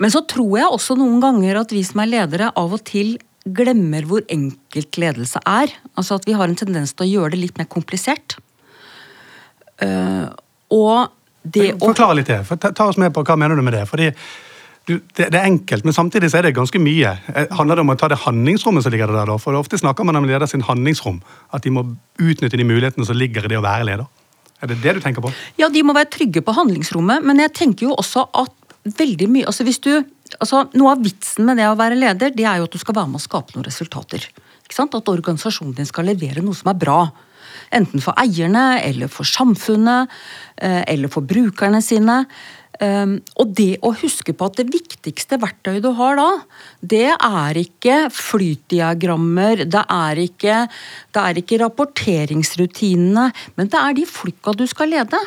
Men 0.00 0.10
så 0.10 0.24
tror 0.26 0.56
jeg 0.58 0.72
også 0.74 0.96
noen 0.98 1.20
ganger 1.22 1.60
at 1.60 1.74
vi 1.74 1.84
som 1.86 2.02
er 2.02 2.10
ledere, 2.10 2.50
av 2.58 2.72
og 2.74 2.82
til 2.86 3.16
glemmer 3.44 4.06
hvor 4.08 4.24
enkelt 4.32 4.98
ledelse 4.98 5.42
er. 5.46 5.74
Altså 5.98 6.18
at 6.18 6.26
vi 6.26 6.34
har 6.36 6.48
en 6.48 6.58
tendens 6.58 6.94
til 6.94 7.06
å 7.06 7.10
gjøre 7.10 7.34
det 7.34 7.42
litt 7.42 7.60
mer 7.60 7.68
komplisert. 7.70 8.38
Uh, 9.82 10.32
og 10.72 11.12
det 11.44 11.74
å 11.74 11.90
Forklar 11.90 12.16
litt 12.16 12.30
det. 12.30 12.40
Ta 12.64 12.88
oss 12.88 12.98
med 13.00 13.12
på 13.14 13.24
hva 13.26 13.36
mener 13.38 13.58
du 13.58 13.64
med 13.66 13.76
det. 13.76 13.84
Fordi 13.90 14.08
du, 14.84 14.98
det, 15.16 15.30
det, 15.32 15.38
er 15.38 15.46
enkelt, 15.48 15.84
men 15.86 15.96
samtidig 15.96 16.28
så 16.30 16.38
er 16.38 16.48
det 16.48 16.56
ganske 16.56 16.80
mye. 16.82 17.14
Eh, 17.32 17.52
handler 17.56 17.78
det 17.78 17.84
om 17.86 17.92
å 17.94 17.96
ta 18.00 18.10
det 18.12 18.20
handlingsrommet 18.24 18.84
som 18.84 18.92
ligger 18.92 19.12
der? 19.12 19.30
da? 19.30 19.38
For 19.40 19.56
Ofte 19.56 19.80
snakker 19.80 20.04
man 20.04 20.18
om 20.20 20.26
leder 20.28 20.48
sin 20.50 20.64
handlingsrom. 20.66 21.22
At 21.56 21.64
de 21.64 21.72
må 21.72 21.86
utnytte 22.20 22.60
de 22.60 22.66
mulighetene 22.68 23.06
som 23.08 23.16
ligger 23.16 23.46
i 23.46 23.52
det 23.54 23.60
å 23.60 23.64
være 23.64 23.88
leder. 23.88 24.10
Er 24.60 24.70
det 24.70 24.80
det 24.84 24.96
du 24.96 25.00
tenker 25.04 25.24
på? 25.24 25.32
Ja, 25.60 25.70
de 25.72 25.82
må 25.84 25.96
være 25.96 26.12
trygge 26.12 26.44
på 26.44 26.54
handlingsrommet, 26.56 27.24
men 27.24 27.40
jeg 27.42 27.52
tenker 27.56 27.88
jo 27.88 27.96
også 27.96 28.26
at 28.44 28.52
veldig 28.84 29.28
mye 29.32 29.48
altså 29.48 29.64
hvis 29.64 29.80
du, 29.80 29.92
altså 30.36 30.66
Noe 30.76 30.92
av 30.92 31.04
vitsen 31.04 31.46
med 31.48 31.56
det 31.60 31.68
å 31.70 31.76
være 31.78 31.96
leder, 31.96 32.34
det 32.36 32.44
er 32.44 32.60
jo 32.60 32.66
at 32.68 32.74
du 32.74 32.80
skal 32.80 32.96
være 32.98 33.12
med 33.12 33.20
å 33.20 33.24
skape 33.24 33.56
noen 33.56 33.66
resultater. 33.66 34.26
Ikke 34.64 34.76
sant? 34.76 34.96
At 34.96 35.08
organisasjonen 35.12 35.76
din 35.78 35.88
skal 35.88 36.08
levere 36.08 36.44
noe 36.44 36.56
som 36.56 36.68
er 36.72 36.80
bra. 36.80 36.98
Enten 37.74 38.02
for 38.04 38.16
eierne, 38.20 38.82
eller 38.84 39.08
for 39.12 39.28
samfunnet, 39.28 40.12
eh, 40.56 40.82
eller 40.92 41.12
for 41.12 41.24
brukerne 41.24 41.80
sine. 41.84 42.24
Ehm, 42.82 43.18
og 43.38 43.52
det 43.54 43.76
å 43.86 43.92
huske 43.94 44.34
på 44.34 44.48
at 44.48 44.58
det 44.58 44.66
viktigste 44.72 45.38
verktøyet 45.42 45.84
du 45.84 45.92
har 45.98 46.18
da, 46.18 46.28
det 46.82 47.12
er 47.14 47.60
ikke 47.60 48.08
flytdiagrammer, 48.14 49.64
det 49.70 49.84
er 49.84 50.20
ikke, 50.24 50.58
det 51.14 51.22
er 51.22 51.40
ikke 51.40 51.60
rapporteringsrutinene, 51.62 53.28
men 53.54 53.70
det 53.70 53.80
er 53.80 53.98
de 54.00 54.06
folka 54.10 54.56
du 54.58 54.66
skal 54.70 54.90
lede. 54.94 55.20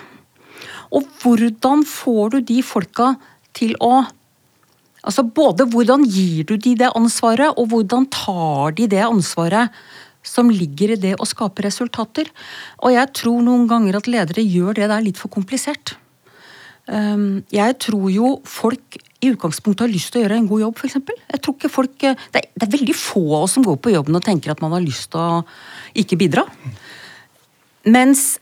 Og 0.91 1.07
hvordan 1.21 1.85
får 1.87 2.35
du 2.35 2.39
de 2.53 2.61
folka 2.65 3.15
til 3.57 3.75
å 3.83 4.05
Altså 5.07 5.23
både 5.23 5.63
hvordan 5.71 6.01
gir 6.03 6.43
du 6.49 6.57
de 6.59 6.73
det 6.75 6.89
ansvaret, 6.97 7.53
og 7.55 7.69
hvordan 7.71 8.09
tar 8.11 8.73
de 8.75 8.89
det 8.91 9.05
ansvaret 9.05 9.71
som 10.25 10.49
ligger 10.51 10.91
i 10.91 10.97
det 10.99 11.13
å 11.15 11.27
skape 11.29 11.63
resultater. 11.63 12.27
Og 12.83 12.91
jeg 12.91 13.13
tror 13.15 13.45
noen 13.45 13.69
ganger 13.69 14.01
at 14.01 14.09
ledere 14.11 14.43
gjør 14.43 14.75
det 14.81 14.89
der 14.91 15.05
litt 15.05 15.21
for 15.21 15.31
komplisert. 15.31 15.95
Um, 16.87 17.43
jeg 17.51 17.75
tror 17.83 18.07
jo 18.13 18.37
folk 18.47 18.97
i 19.19 19.31
utgangspunktet 19.33 19.83
har 19.87 19.91
lyst 19.91 20.13
til 20.13 20.21
å 20.21 20.25
gjøre 20.25 20.37
en 20.39 20.49
god 20.49 20.61
jobb, 20.61 20.79
f.eks. 20.79 20.97
Jeg 21.33 21.41
tror 21.43 21.55
ikke 21.57 21.73
folk, 21.73 21.95
det 21.99 22.41
er, 22.41 22.49
det 22.53 22.67
er 22.67 22.73
veldig 22.75 22.95
få 22.95 23.23
av 23.25 23.47
oss 23.47 23.55
som 23.57 23.65
går 23.65 23.79
på 23.81 23.93
jobben 23.95 24.19
og 24.19 24.25
tenker 24.25 24.53
at 24.53 24.61
man 24.63 24.75
har 24.77 24.85
lyst 24.85 25.09
til 25.13 25.19
å 25.19 25.41
ikke 25.97 26.19
bidra. 26.21 26.45
Mens 27.87 28.37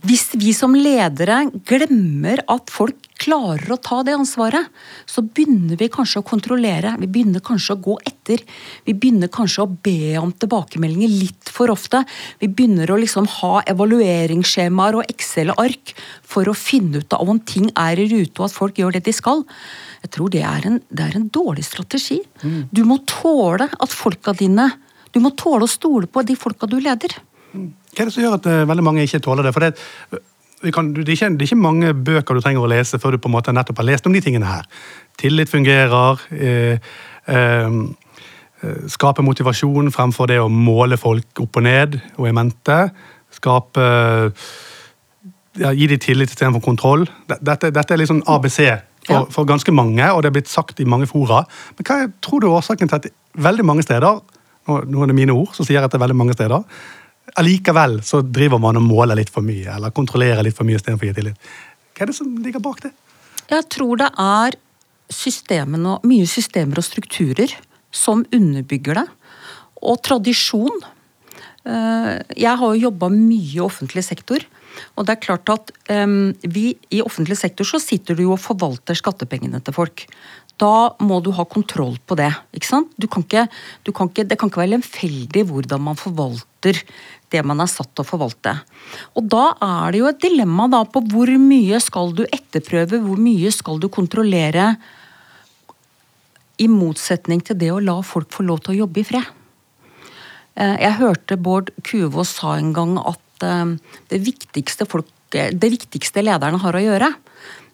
hvis 0.00 0.30
vi 0.40 0.52
som 0.56 0.72
ledere 0.76 1.42
glemmer 1.68 2.40
at 2.48 2.70
folk 2.72 2.96
klarer 3.20 3.74
å 3.74 3.76
ta 3.84 3.98
det 4.06 4.14
ansvaret, 4.16 4.70
så 5.04 5.20
begynner 5.20 5.76
vi 5.76 5.90
kanskje 5.92 6.22
å 6.22 6.26
kontrollere, 6.26 6.94
vi 7.02 7.08
begynner 7.10 7.42
kanskje 7.44 7.76
å 7.76 7.82
gå 7.84 7.96
etter. 8.08 8.40
Vi 8.86 8.94
begynner 8.96 9.28
kanskje 9.32 9.66
å 9.66 9.70
be 9.84 10.14
om 10.20 10.32
tilbakemeldinger 10.32 11.12
litt 11.12 11.52
for 11.52 11.72
ofte. 11.72 12.00
Vi 12.40 12.48
begynner 12.48 12.88
å 12.88 12.98
liksom 13.02 13.28
ha 13.40 13.60
evalueringsskjemaer 13.68 15.00
og 15.02 15.12
Excel-ark 15.12 15.94
for 16.24 16.48
å 16.48 16.56
finne 16.56 17.02
ut 17.04 17.16
av 17.16 17.28
om 17.28 17.42
ting 17.44 17.68
er 17.74 18.00
i 18.00 18.08
rute 18.08 18.40
og 18.40 18.48
at 18.48 18.56
folk 18.56 18.80
gjør 18.80 18.96
det 18.96 19.04
de 19.10 19.16
skal. 19.16 19.44
Jeg 20.00 20.14
tror 20.16 20.32
det 20.32 20.44
er 20.48 20.70
en, 20.70 20.80
det 20.88 21.10
er 21.10 21.18
en 21.18 21.28
dårlig 21.28 21.66
strategi. 21.68 22.22
Mm. 22.40 22.62
Du 22.72 22.86
må 22.88 23.02
tåle 23.04 23.68
at 23.68 23.92
folka 23.92 24.32
dine 24.36 24.70
Du 25.10 25.18
må 25.18 25.32
tåle 25.34 25.66
å 25.66 25.70
stole 25.70 26.06
på 26.06 26.22
de 26.22 26.36
folka 26.38 26.68
du 26.70 26.76
leder. 26.78 27.16
Hva 27.90 28.02
er 28.04 28.08
det 28.08 28.14
som 28.14 28.22
gjør 28.24 28.36
at 28.38 28.48
uh, 28.50 28.68
veldig 28.70 28.84
mange 28.86 29.06
ikke 29.06 29.22
tåler 29.24 29.46
det? 29.46 29.54
For 29.56 29.66
det, 29.66 30.72
kan, 30.74 30.92
det, 30.94 31.06
er 31.06 31.14
ikke, 31.16 31.30
det, 31.34 31.42
er 31.42 31.48
ikke, 31.48 31.62
mange 31.62 31.94
bøker 31.94 32.36
du 32.36 32.44
trenger 32.44 32.66
å 32.66 32.70
lese 32.70 33.00
før 33.02 33.16
du 33.16 33.22
på 33.22 33.30
en 33.30 33.36
måte 33.38 33.54
nettopp 33.56 33.82
har 33.82 33.90
lest 33.90 34.06
om 34.06 34.14
de 34.14 34.22
tingene 34.24 34.48
her. 34.48 34.68
Tillit 35.20 35.50
fungerer. 35.50 36.22
Eh, 36.30 36.92
eh, 37.30 37.80
skape 38.92 39.24
motivasjon 39.24 39.88
fremfor 39.94 40.28
det 40.28 40.36
å 40.40 40.50
måle 40.52 40.98
folk 41.00 41.40
opp 41.40 41.56
og 41.56 41.64
ned 41.64 41.96
og 42.18 42.28
i 42.28 42.34
mente. 42.36 42.82
Skape 43.32 43.86
ja, 45.58 45.72
Gi 45.74 45.88
dem 45.90 45.98
tillit 45.98 46.30
istedenfor 46.30 46.62
kontroll. 46.62 47.06
Dette, 47.26 47.72
dette, 47.72 47.94
er 47.94 47.98
liksom 47.98 48.20
ABC 48.30 48.60
for, 49.08 49.26
for, 49.32 49.48
ganske 49.48 49.72
mange, 49.74 50.04
og 50.12 50.22
det 50.22 50.30
er 50.30 50.36
blitt 50.36 50.52
sagt 50.52 50.80
i 50.80 50.86
mange 50.88 51.08
fora. 51.10 51.42
Men 51.76 51.88
hva 51.88 51.96
tror 52.22 52.42
du 52.42 52.46
er 52.46 52.58
årsaken 52.60 52.90
til 52.90 53.00
at 53.00 53.08
veldig 53.40 53.66
mange 53.66 53.84
steder 53.86 54.20
nå, 54.68 54.76
nå 54.86 55.02
er 55.02 55.10
det 55.10 55.16
mine 55.16 55.34
ord, 55.34 55.50
så 55.56 55.64
sier 55.64 55.80
jeg 55.80 55.88
at 55.88 55.92
det 55.92 55.98
er 55.98 56.04
veldig 56.04 56.18
mange 56.20 56.36
steder, 56.36 56.62
allikevel 57.38 58.00
så 58.06 58.22
driver 58.24 58.60
man 58.62 58.78
og 58.80 58.86
måler 58.86 59.18
litt 59.18 59.30
for 59.32 59.44
mye, 59.46 59.68
eller 59.76 59.94
kontrollerer 59.94 60.44
litt 60.46 60.56
for 60.56 60.68
mye 60.68 60.80
istedenfor 60.80 61.06
å 61.06 61.10
gi 61.10 61.18
tillit. 61.20 61.50
Hva 61.94 62.04
er 62.06 62.10
det 62.10 62.16
som 62.16 62.32
ligger 62.42 62.62
bak 62.64 62.82
det? 62.86 62.92
Jeg 63.50 63.66
tror 63.74 64.00
det 64.00 64.10
er 64.22 64.56
systemene, 65.10 65.98
mye 66.06 66.28
systemer 66.30 66.80
og 66.80 66.86
strukturer 66.86 67.52
som 67.90 68.22
underbygger 68.34 69.00
det. 69.00 69.06
Og 69.82 70.00
tradisjon. 70.06 70.82
Eh, 71.64 72.22
Jeg 72.36 72.56
har 72.56 72.74
jo 72.74 72.86
jobba 72.88 73.10
mye 73.10 73.56
i 73.56 73.60
offentlig 73.64 74.04
sektor. 74.06 74.44
Og 74.96 75.06
det 75.06 75.16
er 75.16 75.24
klart 75.24 75.50
at 75.52 75.72
um, 75.90 76.32
vi 76.46 76.72
i 76.94 77.00
offentlig 77.02 77.36
sektor 77.40 77.66
så 77.66 77.80
sitter 77.82 78.14
du 78.14 78.22
jo 78.22 78.36
og 78.36 78.40
forvalter 78.40 78.96
skattepengene 78.96 79.60
til 79.64 79.74
folk. 79.76 80.04
Da 80.60 80.92
må 81.00 81.20
du 81.24 81.30
ha 81.36 81.46
kontroll 81.48 81.96
på 82.04 82.18
det. 82.20 82.30
ikke 82.52 82.68
sant? 82.68 82.92
Kan 83.08 83.24
ikke, 83.24 83.46
kan 83.96 84.10
ikke, 84.10 84.26
det 84.28 84.36
kan 84.38 84.50
ikke 84.50 84.60
være 84.60 84.74
lemfeldig 84.74 85.46
hvordan 85.48 85.84
man 85.88 85.96
forvalter 85.96 86.82
det 87.30 87.42
man 87.46 87.62
er 87.62 87.70
satt 87.70 87.92
til 87.94 88.04
å 88.04 88.08
forvalte. 88.08 88.56
Og 89.16 89.28
da 89.30 89.52
er 89.64 89.92
det 89.92 90.00
jo 90.02 90.08
et 90.10 90.22
dilemma 90.22 90.66
da 90.70 90.82
på 90.84 91.02
hvor 91.12 91.30
mye 91.40 91.78
skal 91.82 92.12
du 92.18 92.24
etterprøve, 92.26 93.00
hvor 93.04 93.20
mye 93.20 93.52
skal 93.54 93.80
du 93.80 93.88
kontrollere, 93.92 94.74
i 96.60 96.66
motsetning 96.68 97.40
til 97.40 97.56
det 97.56 97.70
å 97.72 97.80
la 97.80 97.94
folk 98.04 98.28
få 98.34 98.44
lov 98.44 98.60
til 98.64 98.74
å 98.74 98.80
jobbe 98.82 99.00
i 99.00 99.06
fred. 99.08 99.28
Eh, 100.60 100.76
Jeg 100.82 100.98
hørte 100.98 101.38
Bård 101.40 101.70
Kuvås 101.86 102.34
sa 102.36 102.58
en 102.58 102.74
gang 102.76 102.98
at 103.00 103.46
eh, 103.46 103.76
det 104.12 104.20
viktigste, 104.26 104.84
folk, 104.84 105.08
eh, 105.32 105.54
det 105.56 105.70
viktigste 105.72 106.20
lederne 106.20 106.60
har 106.60 106.76
å 106.76 106.84
gjøre, 106.84 107.14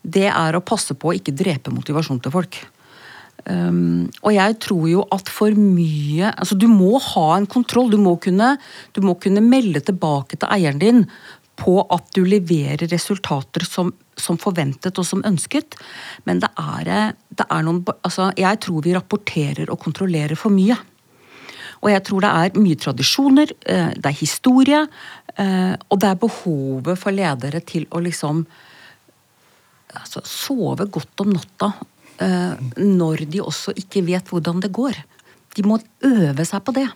det 0.06 0.28
er 0.30 0.54
å 0.54 0.62
passe 0.62 0.94
på 0.94 1.10
å 1.10 1.16
ikke 1.18 1.34
drepe 1.34 1.74
motivasjon 1.74 2.22
til 2.22 2.30
folk. 2.30 2.60
Um, 3.46 4.08
og 4.26 4.32
jeg 4.34 4.56
tror 4.64 4.86
jo 4.90 5.04
at 5.14 5.28
for 5.30 5.54
mye 5.54 6.32
altså 6.32 6.56
Du 6.58 6.66
må 6.66 6.96
ha 6.98 7.26
en 7.36 7.46
kontroll. 7.46 7.92
Du 7.92 7.98
må 8.02 8.16
kunne, 8.18 8.56
du 8.96 9.02
må 9.06 9.14
kunne 9.22 9.44
melde 9.44 9.84
tilbake 9.86 10.38
til 10.40 10.50
eieren 10.50 10.82
din 10.82 11.04
på 11.56 11.78
at 11.94 12.10
du 12.12 12.24
leverer 12.26 12.84
resultater 12.90 13.64
som, 13.64 13.92
som 14.18 14.36
forventet 14.40 14.98
og 14.98 15.06
som 15.08 15.22
ønsket. 15.24 15.78
Men 16.28 16.42
det 16.42 16.50
er, 16.60 17.14
det 17.32 17.46
er 17.46 17.64
noen 17.64 17.80
altså 17.96 18.32
Jeg 18.36 18.60
tror 18.66 18.84
vi 18.84 18.94
rapporterer 18.96 19.72
og 19.72 19.80
kontrollerer 19.80 20.36
for 20.36 20.52
mye. 20.52 20.76
Og 21.84 21.90
jeg 21.92 22.02
tror 22.08 22.24
det 22.24 22.34
er 22.34 22.60
mye 22.60 22.78
tradisjoner, 22.80 23.50
eh, 23.68 23.90
det 23.94 24.08
er 24.10 24.16
historie, 24.16 24.78
eh, 25.36 25.74
og 25.76 26.00
det 26.00 26.08
er 26.08 26.22
behovet 26.22 26.98
for 26.98 27.12
ledere 27.12 27.60
til 27.68 27.84
å 27.92 28.00
liksom 28.00 28.46
altså, 29.92 30.22
sove 30.24 30.88
godt 30.88 31.24
om 31.24 31.34
natta 31.36 31.74
når 32.20 33.26
de 33.28 33.42
også 33.44 33.74
ikke 33.76 34.00
vet 34.06 34.30
hvordan 34.32 34.62
det 34.64 34.70
går. 34.72 34.96
De 35.56 35.64
må 35.66 35.76
øve 36.04 36.46
seg 36.48 36.64
på 36.64 36.72
det. 36.76 36.86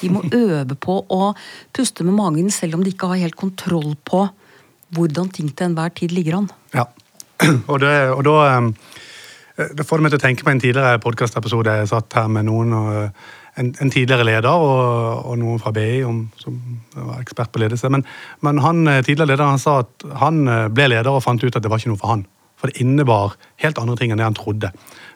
De 0.00 0.10
må 0.12 0.22
øve 0.42 0.76
på 0.76 1.00
å 1.08 1.32
puste 1.74 2.06
med 2.06 2.16
magen 2.18 2.52
selv 2.54 2.78
om 2.78 2.84
de 2.84 2.92
ikke 2.92 3.10
har 3.12 3.22
helt 3.24 3.38
kontroll 3.38 3.94
på 4.04 4.26
hvordan 4.96 5.32
ting 5.32 5.50
til 5.52 5.70
enhver 5.70 5.92
tid 5.96 6.14
ligger 6.16 6.42
an. 6.42 6.48
Ja. 6.76 6.88
Og, 7.70 7.76
det, 7.80 7.92
og 8.10 8.24
da 8.26 8.38
får 9.58 9.76
Det 9.78 9.84
får 9.86 10.02
meg 10.02 10.10
til 10.10 10.18
å 10.18 10.22
tenke 10.22 10.44
på 10.46 10.50
en 10.50 10.60
tidligere 10.62 11.00
podkastepisode 11.02 11.72
jeg 11.80 11.90
satt 11.90 12.14
her 12.14 12.28
med 12.30 12.46
noen. 12.46 12.74
Og, 12.78 12.96
en, 13.58 13.74
en 13.82 13.90
tidligere 13.90 14.26
leder 14.26 14.54
og, 14.54 15.26
og 15.26 15.38
noen 15.40 15.60
fra 15.62 15.72
BI 15.74 16.02
om, 16.06 16.20
som 16.38 16.58
var 16.94 17.20
ekspert 17.22 17.50
på 17.54 17.62
ledelse. 17.62 17.90
Men, 17.90 18.04
men 18.46 18.60
han 18.62 18.84
eh, 18.86 19.02
tidligere 19.02 19.32
lederen 19.32 19.56
han 19.56 19.62
sa 19.62 19.80
at 19.82 20.06
han 20.20 20.44
eh, 20.46 20.66
ble 20.72 20.90
leder 20.92 21.10
og 21.10 21.24
fant 21.24 21.42
ut 21.42 21.50
at 21.50 21.64
det 21.64 21.72
var 21.72 21.82
ikke 21.82 21.92
noe 21.92 22.00
for 22.00 22.14
han. 22.14 22.22
For 22.58 22.70
det 22.70 22.82
innebar 22.82 23.36
helt 23.62 23.78
andre 23.78 23.96
ting 23.98 24.12
enn 24.12 24.20
det 24.20 24.26
han 24.26 24.36
trodde. 24.36 24.72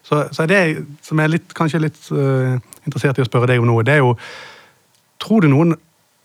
Så, 0.06 0.24
så 0.34 0.46
det 0.50 0.62
som 1.02 1.18
jeg 1.18 1.28
er 1.28 1.34
litt, 1.36 1.54
kanskje 1.58 1.82
litt 1.82 2.00
uh, 2.14 2.58
interessert 2.86 3.18
i 3.18 3.24
å 3.24 3.28
spørre 3.28 3.50
deg 3.50 3.62
om 3.62 3.70
nå, 3.70 3.80
det 3.86 3.98
er 3.98 4.04
jo 4.04 4.16
Tror 5.22 5.44
du 5.44 5.46
noen 5.46 5.76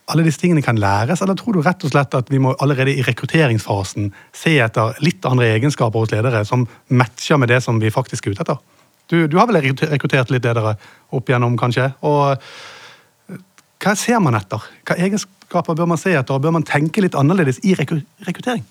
alle 0.07 0.23
disse 0.23 0.39
tingene 0.39 0.63
kan 0.63 0.79
læres, 0.79 1.21
eller 1.21 1.35
tror 1.35 1.57
du 1.57 1.61
rett 1.61 1.83
og 1.83 1.91
slett 1.91 2.15
at 2.15 2.29
vi 2.31 2.39
må 2.41 2.53
allerede 2.63 2.93
i 2.95 3.03
rekrutteringsfasen 3.03 4.07
se 4.35 4.55
etter 4.63 4.95
litt 5.03 5.25
andre 5.27 5.49
egenskaper 5.57 5.99
hos 5.99 6.13
ledere 6.13 6.45
som 6.47 6.63
matcher 6.87 7.37
med 7.41 7.51
det 7.51 7.59
som 7.65 7.81
vi 7.83 7.91
faktisk 7.91 8.27
er 8.27 8.37
ute 8.37 8.45
etter? 8.45 8.61
Du, 9.11 9.17
du 9.27 9.35
har 9.39 9.49
vel 9.51 9.59
rekruttert 9.61 10.31
litt 10.31 10.47
ledere 10.47 10.77
opp 11.15 11.29
igjennom, 11.29 11.59
kanskje? 11.59 11.89
Og 12.07 12.23
eh, 12.33 13.43
hva 13.83 13.93
ser 13.99 14.23
man 14.23 14.39
etter? 14.39 14.63
Hva 14.87 14.95
egenskaper 14.95 15.75
bør 15.75 15.91
man 15.91 15.99
se 15.99 16.15
etter, 16.15 16.35
og 16.35 16.43
bør 16.43 16.55
man 16.55 16.67
tenke 16.67 17.03
litt 17.03 17.15
annerledes 17.15 17.59
i 17.67 17.75
rekru 17.79 17.99
rekruttering? 18.27 18.63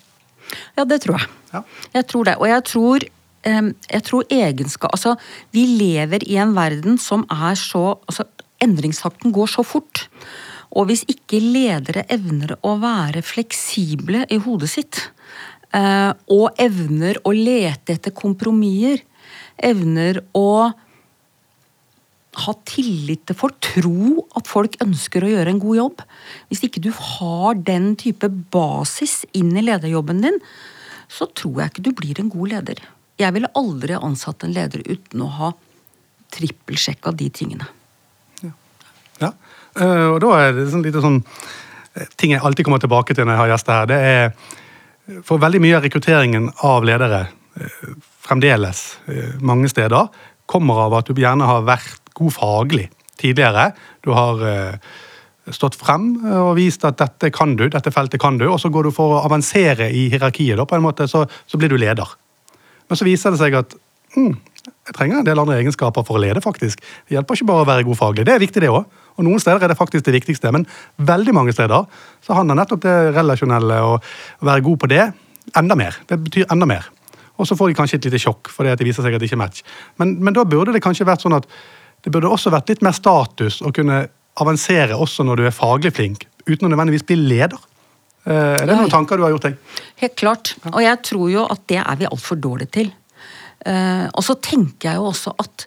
Ja, 0.76 0.84
det 0.84 1.02
tror 1.04 1.20
jeg. 1.20 1.28
Ja. 1.52 1.62
Jeg 1.94 2.08
tror 2.12 2.28
det. 2.28 2.36
Og 2.40 2.48
jeg 2.50 2.64
tror, 2.70 3.06
jeg 3.46 4.02
tror 4.02 4.24
egenskap 4.34 4.90
Altså, 4.96 5.12
vi 5.54 5.62
lever 5.78 6.24
i 6.26 6.38
en 6.42 6.56
verden 6.56 6.98
som 6.98 7.22
er 7.30 7.54
så 7.54 7.98
altså, 8.08 8.26
Endringstakten 8.64 9.34
går 9.36 9.50
så 9.52 9.62
fort. 9.66 10.06
Og 10.72 10.88
hvis 10.88 11.04
ikke 11.10 11.40
ledere 11.40 12.06
evner 12.12 12.54
å 12.64 12.76
være 12.80 13.20
fleksible 13.24 14.24
i 14.32 14.38
hodet 14.40 14.70
sitt, 14.72 15.00
eh, 15.76 16.12
og 16.32 16.56
evner 16.60 17.20
å 17.24 17.34
lete 17.36 17.96
etter 17.96 18.16
kompromisser, 18.16 19.04
evner 19.56 20.22
å 20.36 20.72
ha 22.36 22.52
tillit 22.68 23.22
til 23.28 23.36
folk, 23.38 23.56
tro 23.64 24.24
at 24.36 24.48
folk 24.50 24.76
ønsker 24.84 25.24
å 25.24 25.30
gjøre 25.30 25.54
en 25.54 25.60
god 25.62 25.78
jobb. 25.78 26.02
Hvis 26.50 26.64
ikke 26.66 26.82
du 26.84 26.90
har 26.92 27.56
den 27.56 27.94
type 28.00 28.28
basis 28.52 29.22
inn 29.36 29.54
i 29.56 29.64
lederjobben 29.64 30.20
din, 30.24 30.36
så 31.08 31.28
tror 31.38 31.62
jeg 31.62 31.72
ikke 31.72 31.86
du 31.86 31.92
blir 31.96 32.20
en 32.20 32.32
god 32.32 32.52
leder. 32.52 32.82
Jeg 33.16 33.32
ville 33.32 33.52
aldri 33.56 33.96
ansatt 33.96 34.44
en 34.44 34.52
leder 34.52 34.84
uten 34.84 35.24
å 35.24 35.30
ha 35.38 35.52
trippelsjekka 36.36 37.14
de 37.16 37.30
tingene. 37.32 37.68
Ja. 38.42 38.52
ja. 39.22 39.32
og 40.10 40.20
da 40.24 40.34
er 40.42 40.56
det 40.58 40.68
sånn 40.74 40.84
lite 40.84 41.00
sånn 41.04 41.22
eh, 41.22 42.08
ting 42.20 42.34
jeg 42.34 42.44
alltid 42.44 42.66
kommer 42.66 42.82
tilbake 42.82 43.16
til 43.16 43.24
når 43.24 43.36
jeg 43.36 43.42
har 43.44 43.52
gjester 43.54 43.80
her. 43.80 43.90
Det 43.92 44.00
er 44.12 45.22
For 45.24 45.38
veldig 45.38 45.60
mye 45.62 45.76
av 45.78 45.84
rekrutteringen 45.86 46.50
av 46.66 46.84
ledere 46.84 47.28
eh, 47.56 47.92
fremdeles 48.26 48.82
mange 49.38 49.70
steder 49.70 50.10
kommer 50.50 50.80
av 50.86 50.96
at 50.98 51.08
du 51.10 51.20
gjerne 51.20 51.46
har 51.46 51.62
vært 51.66 52.05
god 52.16 52.32
faglig 52.34 52.88
tidligere. 53.20 53.70
Du 54.04 54.12
har 54.16 54.42
stått 55.54 55.76
frem 55.78 56.08
og 56.26 56.56
vist 56.58 56.84
at 56.88 56.98
dette 56.98 57.30
kan 57.34 57.54
du, 57.58 57.68
dette 57.70 57.92
feltet 57.94 58.20
kan 58.22 58.38
du, 58.40 58.48
og 58.50 58.58
så 58.60 58.70
går 58.72 58.88
du 58.88 58.94
for 58.94 59.14
å 59.14 59.22
avansere 59.26 59.88
i 59.94 60.08
hierarkiet, 60.12 60.58
da, 60.58 60.66
på 60.68 60.78
en 60.78 60.84
måte, 60.84 61.06
så, 61.10 61.24
så 61.46 61.60
blir 61.60 61.70
du 61.70 61.78
leder. 61.78 62.16
Men 62.88 62.98
så 62.98 63.06
viser 63.06 63.34
det 63.34 63.40
seg 63.40 63.56
at 63.58 63.76
mm, 64.16 64.32
jeg 64.66 64.96
trenger 64.96 65.20
en 65.20 65.28
del 65.28 65.42
andre 65.42 65.58
egenskaper 65.60 66.06
for 66.06 66.18
å 66.18 66.22
lede, 66.22 66.42
faktisk. 66.42 66.82
Det 67.06 67.16
hjelper 67.16 67.38
ikke 67.38 67.48
bare 67.50 67.66
å 67.66 67.68
være 67.68 67.86
god 67.86 68.00
faglig. 68.00 68.26
Det 68.26 68.34
er 68.34 68.42
viktig, 68.42 68.62
det 68.62 68.72
òg. 68.72 68.84
Og 69.16 69.24
noen 69.26 69.40
steder 69.42 69.62
er 69.62 69.72
det 69.72 69.78
faktisk 69.78 70.04
det 70.06 70.16
viktigste, 70.18 70.52
men 70.54 70.66
veldig 70.98 71.34
mange 71.36 71.54
steder 71.54 71.86
så 72.26 72.36
handler 72.36 72.60
nettopp 72.60 72.82
det 72.84 72.96
relasjonelle 73.16 73.78
og 73.86 73.96
å 73.96 74.50
være 74.50 74.66
god 74.66 74.82
på 74.82 74.90
det 74.92 75.06
enda 75.56 75.78
mer. 75.78 75.96
Det 76.10 76.18
betyr 76.20 76.50
enda 76.52 76.68
mer. 76.68 76.90
Og 77.36 77.48
så 77.48 77.56
får 77.56 77.70
de 77.70 77.78
kanskje 77.78 78.00
et 78.00 78.06
lite 78.08 78.20
sjokk 78.20 78.50
fordi 78.52 78.74
det 78.76 78.86
viser 78.88 79.04
seg 79.04 79.16
at 79.16 79.22
det 79.22 79.28
ikke 79.28 79.38
er 79.38 79.44
match. 79.44 79.64
Men, 80.00 80.16
men 80.24 80.36
da 80.36 80.44
burde 80.48 80.74
det 80.74 80.82
kanskje 80.84 81.06
vært 81.08 81.24
sånn 81.24 81.36
at 81.36 81.48
det 82.06 82.12
burde 82.14 82.30
også 82.30 82.52
vært 82.54 82.70
litt 82.70 82.84
mer 82.86 82.94
status 82.94 83.58
å 83.66 83.72
kunne 83.74 84.04
avansere 84.38 84.94
også 84.94 85.24
når 85.26 85.40
du 85.40 85.48
er 85.48 85.54
faglig 85.54 85.90
flink, 85.96 86.28
uten 86.46 86.68
å 86.68 86.70
nødvendigvis 86.70 87.06
bli 87.08 87.16
leder. 87.18 87.58
Eh, 88.22 88.60
Er 88.62 88.68
det 88.68 88.76
noen 88.76 88.92
tanker 88.92 89.18
du 89.18 89.24
har 89.26 89.32
gjort 89.34 89.48
deg? 89.48 89.56
Helt 90.04 90.14
klart. 90.20 90.52
Og 90.70 90.78
jeg 90.84 91.00
tror 91.08 91.32
jo 91.32 91.46
at 91.50 91.64
det 91.72 91.80
er 91.82 91.98
vi 91.98 92.06
altfor 92.06 92.38
dårlige 92.38 92.74
til. 92.78 92.92
Eh, 93.66 94.06
og 94.06 94.22
så 94.22 94.36
tenker 94.38 94.92
jeg 94.92 95.00
jo 95.00 95.08
også 95.08 95.34
at 95.42 95.66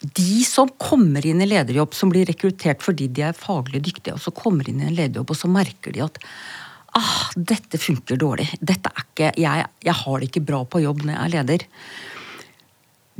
de 0.00 0.40
som 0.48 0.70
kommer 0.80 1.26
inn 1.28 1.42
i 1.44 1.50
lederjobb, 1.50 1.92
som 1.94 2.08
blir 2.10 2.24
rekruttert 2.30 2.80
fordi 2.82 3.10
de 3.12 3.26
er 3.28 3.36
faglig 3.36 3.82
dyktige, 3.84 4.16
og 4.16 4.24
så 4.24 4.32
kommer 4.32 4.68
inn 4.72 4.80
i 4.80 4.88
en 4.88 4.96
lederjobb, 4.96 5.34
og 5.34 5.38
så 5.38 5.50
merker 5.52 5.92
de 5.94 6.06
at 6.06 6.16
ah, 6.96 7.28
dette 7.36 7.78
funker 7.78 8.16
dårlig. 8.18 8.48
Dette 8.56 8.88
er 8.88 9.04
ikke, 9.04 9.34
jeg, 9.36 9.68
jeg 9.84 9.96
har 10.00 10.16
det 10.16 10.30
ikke 10.30 10.46
bra 10.48 10.62
på 10.64 10.80
jobb 10.86 11.04
når 11.04 11.14
jeg 11.14 11.20
er 11.26 11.34
leder. 11.36 11.66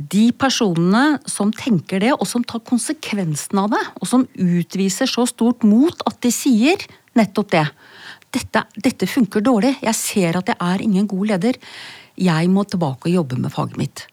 De 0.09 0.29
personene 0.33 1.19
som 1.29 1.51
tenker 1.53 2.01
det, 2.03 2.13
og 2.15 2.25
som 2.29 2.45
tar 2.47 2.63
konsekvensen 2.65 3.59
av 3.61 3.73
det, 3.73 3.81
og 3.99 4.09
som 4.09 4.25
utviser 4.33 5.09
så 5.09 5.27
stort 5.29 5.65
mot 5.67 6.05
at 6.07 6.17
de 6.23 6.31
sier 6.33 6.81
nettopp 7.17 7.51
det. 7.53 7.65
Dette, 8.31 8.63
dette 8.79 9.09
funker 9.09 9.43
dårlig. 9.43 9.75
Jeg 9.83 9.97
ser 9.99 10.39
at 10.39 10.49
jeg 10.53 10.57
er 10.63 10.83
ingen 10.85 11.09
god 11.11 11.33
leder. 11.33 11.59
Jeg 12.21 12.49
må 12.51 12.63
tilbake 12.63 13.09
og 13.09 13.17
jobbe 13.19 13.39
med 13.41 13.51
faget 13.51 13.79
mitt. 13.79 14.05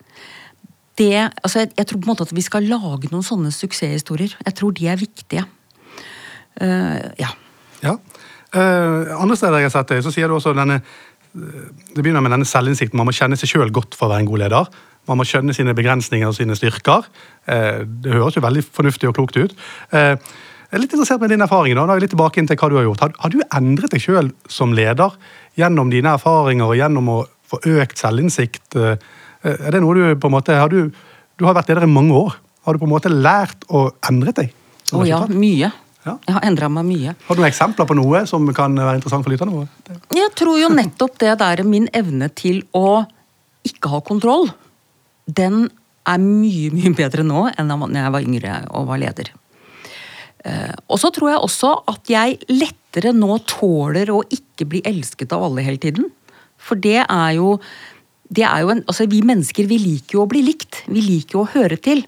Det, 0.98 1.14
altså 1.44 1.62
jeg, 1.62 1.70
jeg 1.79 1.87
tror 1.87 2.01
på 2.01 2.09
en 2.09 2.11
måte 2.11 2.27
at 2.27 2.35
vi 2.35 2.42
skal 2.42 2.66
lage 2.66 3.11
noen 3.12 3.27
sånne 3.27 3.53
suksesshistorier. 3.55 4.35
Jeg 4.42 4.57
tror 4.59 4.74
de 4.74 4.88
er 4.90 4.98
viktige. 4.98 5.44
Uh, 6.59 7.07
ja. 7.20 7.31
Ja. 7.85 7.94
Uh, 8.51 9.14
andre 9.20 9.37
steder 9.38 9.62
jeg 9.62 9.68
har 9.68 9.77
sett 9.77 9.92
det, 9.92 10.03
så 10.03 10.11
sier 10.11 10.27
du 10.27 10.35
også 10.38 10.55
denne 10.57 10.79
eh, 10.81 11.66
Det 11.92 12.01
begynner 12.01 12.24
med 12.24 12.33
denne 12.33 12.48
selvinnsikten. 12.48 12.98
Man 12.98 13.07
må 13.07 13.14
kjenne 13.14 13.38
seg 13.38 13.53
sjøl 13.53 13.70
godt 13.70 13.94
for 13.94 14.09
å 14.09 14.14
være 14.14 14.24
en 14.24 14.31
god 14.33 14.42
leder. 14.42 14.72
Man 15.09 15.21
må 15.21 15.27
skjønne 15.29 15.55
sine 15.57 15.75
begrensninger 15.77 16.29
og 16.29 16.37
sine 16.37 16.57
styrker. 16.59 17.09
Eh, 17.49 17.83
det 17.88 18.12
høres 18.14 18.37
jo 18.37 18.44
veldig 18.44 18.64
fornuftig 18.66 19.09
og 19.11 19.16
klokt 19.16 19.38
ut. 19.40 19.55
Eh, 19.92 20.14
jeg 20.68 20.77
er 20.77 20.83
litt 20.83 20.92
interessert 20.92 21.23
med 21.23 21.33
din 21.33 21.44
erfaring. 21.44 21.73
Da, 21.79 21.87
da 21.88 21.94
er 21.94 22.01
jeg 22.01 22.09
litt 22.09 22.12
tilbake 22.12 22.42
inn 22.42 22.49
til 22.51 22.59
hva 22.61 22.68
du 22.68 22.77
har 22.77 22.85
gjort. 22.85 23.07
Har, 23.07 23.14
har 23.25 23.33
du 23.33 23.38
endret 23.57 23.94
deg 23.94 24.05
sjøl 24.05 24.29
som 24.53 24.75
leder 24.77 25.16
gjennom 25.57 25.88
dine 25.92 26.12
erfaringer 26.18 26.68
og 26.68 26.77
gjennom 26.77 27.09
å 27.14 27.18
få 27.49 27.62
økt 27.79 28.01
selvinnsikt? 28.03 28.77
Eh, 28.77 28.99
er 29.49 29.73
det 29.73 29.81
noe 29.81 29.97
du 29.97 30.21
på 30.21 30.29
en 30.29 30.37
måte 30.37 30.57
har 30.59 30.68
du, 30.73 30.92
du 31.40 31.49
har 31.49 31.57
vært 31.57 31.73
leder 31.73 31.88
i 31.88 31.90
mange 31.90 32.16
år. 32.16 32.37
Har 32.68 32.77
du 32.77 32.83
på 32.83 32.88
en 32.88 32.92
måte 32.92 33.12
lært 33.12 33.64
å 33.73 33.88
endre 34.11 34.35
deg? 34.37 34.53
Å 34.92 35.01
Å 35.01 35.07
ja, 35.09 35.23
mye. 35.33 35.73
Ja. 36.05 36.14
Jeg 36.25 36.37
har 36.37 36.44
endra 36.47 36.68
meg 36.73 36.87
mye. 36.88 37.14
Har 37.27 37.37
du 37.37 37.40
noen 37.42 37.51
eksempler 37.51 37.88
på 37.88 37.97
noe 37.97 38.23
som 38.29 38.47
kan 38.57 38.77
være 38.77 39.01
interessant 39.01 39.25
for 39.25 39.33
lytterne? 39.33 39.66
Jeg 40.14 40.33
tror 40.38 40.61
jo 40.61 40.71
nettopp 40.73 41.18
det 41.21 41.35
der 41.40 41.64
min 41.68 41.88
evne 41.97 42.31
til 42.33 42.62
å 42.77 43.03
ikke 43.66 43.90
ha 43.92 44.01
kontroll, 44.05 44.49
den 45.29 45.67
er 46.09 46.23
mye, 46.23 46.71
mye 46.73 46.95
bedre 46.97 47.25
nå 47.27 47.49
enn 47.53 47.69
da 47.69 47.77
jeg 48.01 48.14
var 48.14 48.25
yngre 48.25 48.55
og 48.73 48.88
var 48.88 49.03
leder. 49.03 49.31
Eh, 50.47 50.75
og 50.88 51.01
så 51.03 51.11
tror 51.14 51.33
jeg 51.33 51.43
også 51.45 51.73
at 51.91 52.12
jeg 52.12 52.38
lettere 52.53 53.12
nå 53.17 53.41
tåler 53.49 54.11
å 54.14 54.23
ikke 54.33 54.69
bli 54.71 54.83
elsket 54.87 55.35
av 55.37 55.49
alle 55.49 55.64
hele 55.67 55.81
tiden. 55.83 56.09
For 56.59 56.81
det 56.81 57.03
er 57.03 57.33
jo, 57.37 57.57
det 58.33 58.47
er 58.47 58.64
jo 58.64 58.73
en, 58.75 58.83
altså 58.87 59.09
Vi 59.11 59.23
mennesker 59.27 59.69
vi 59.71 59.81
liker 59.83 60.19
jo 60.19 60.25
å 60.25 60.31
bli 60.31 60.43
likt. 60.47 60.83
Vi 60.88 61.05
liker 61.05 61.38
jo 61.38 61.45
å 61.45 61.53
høre 61.53 61.79
til. 61.83 62.05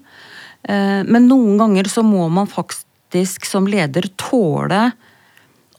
Eh, 0.63 1.01
men 1.05 1.29
noen 1.29 1.59
ganger 1.61 1.91
så 1.91 2.05
må 2.05 2.27
man 2.33 2.49
faktisk 2.49 3.45
som 3.47 3.67
leder 3.67 4.07
tåle 4.17 4.91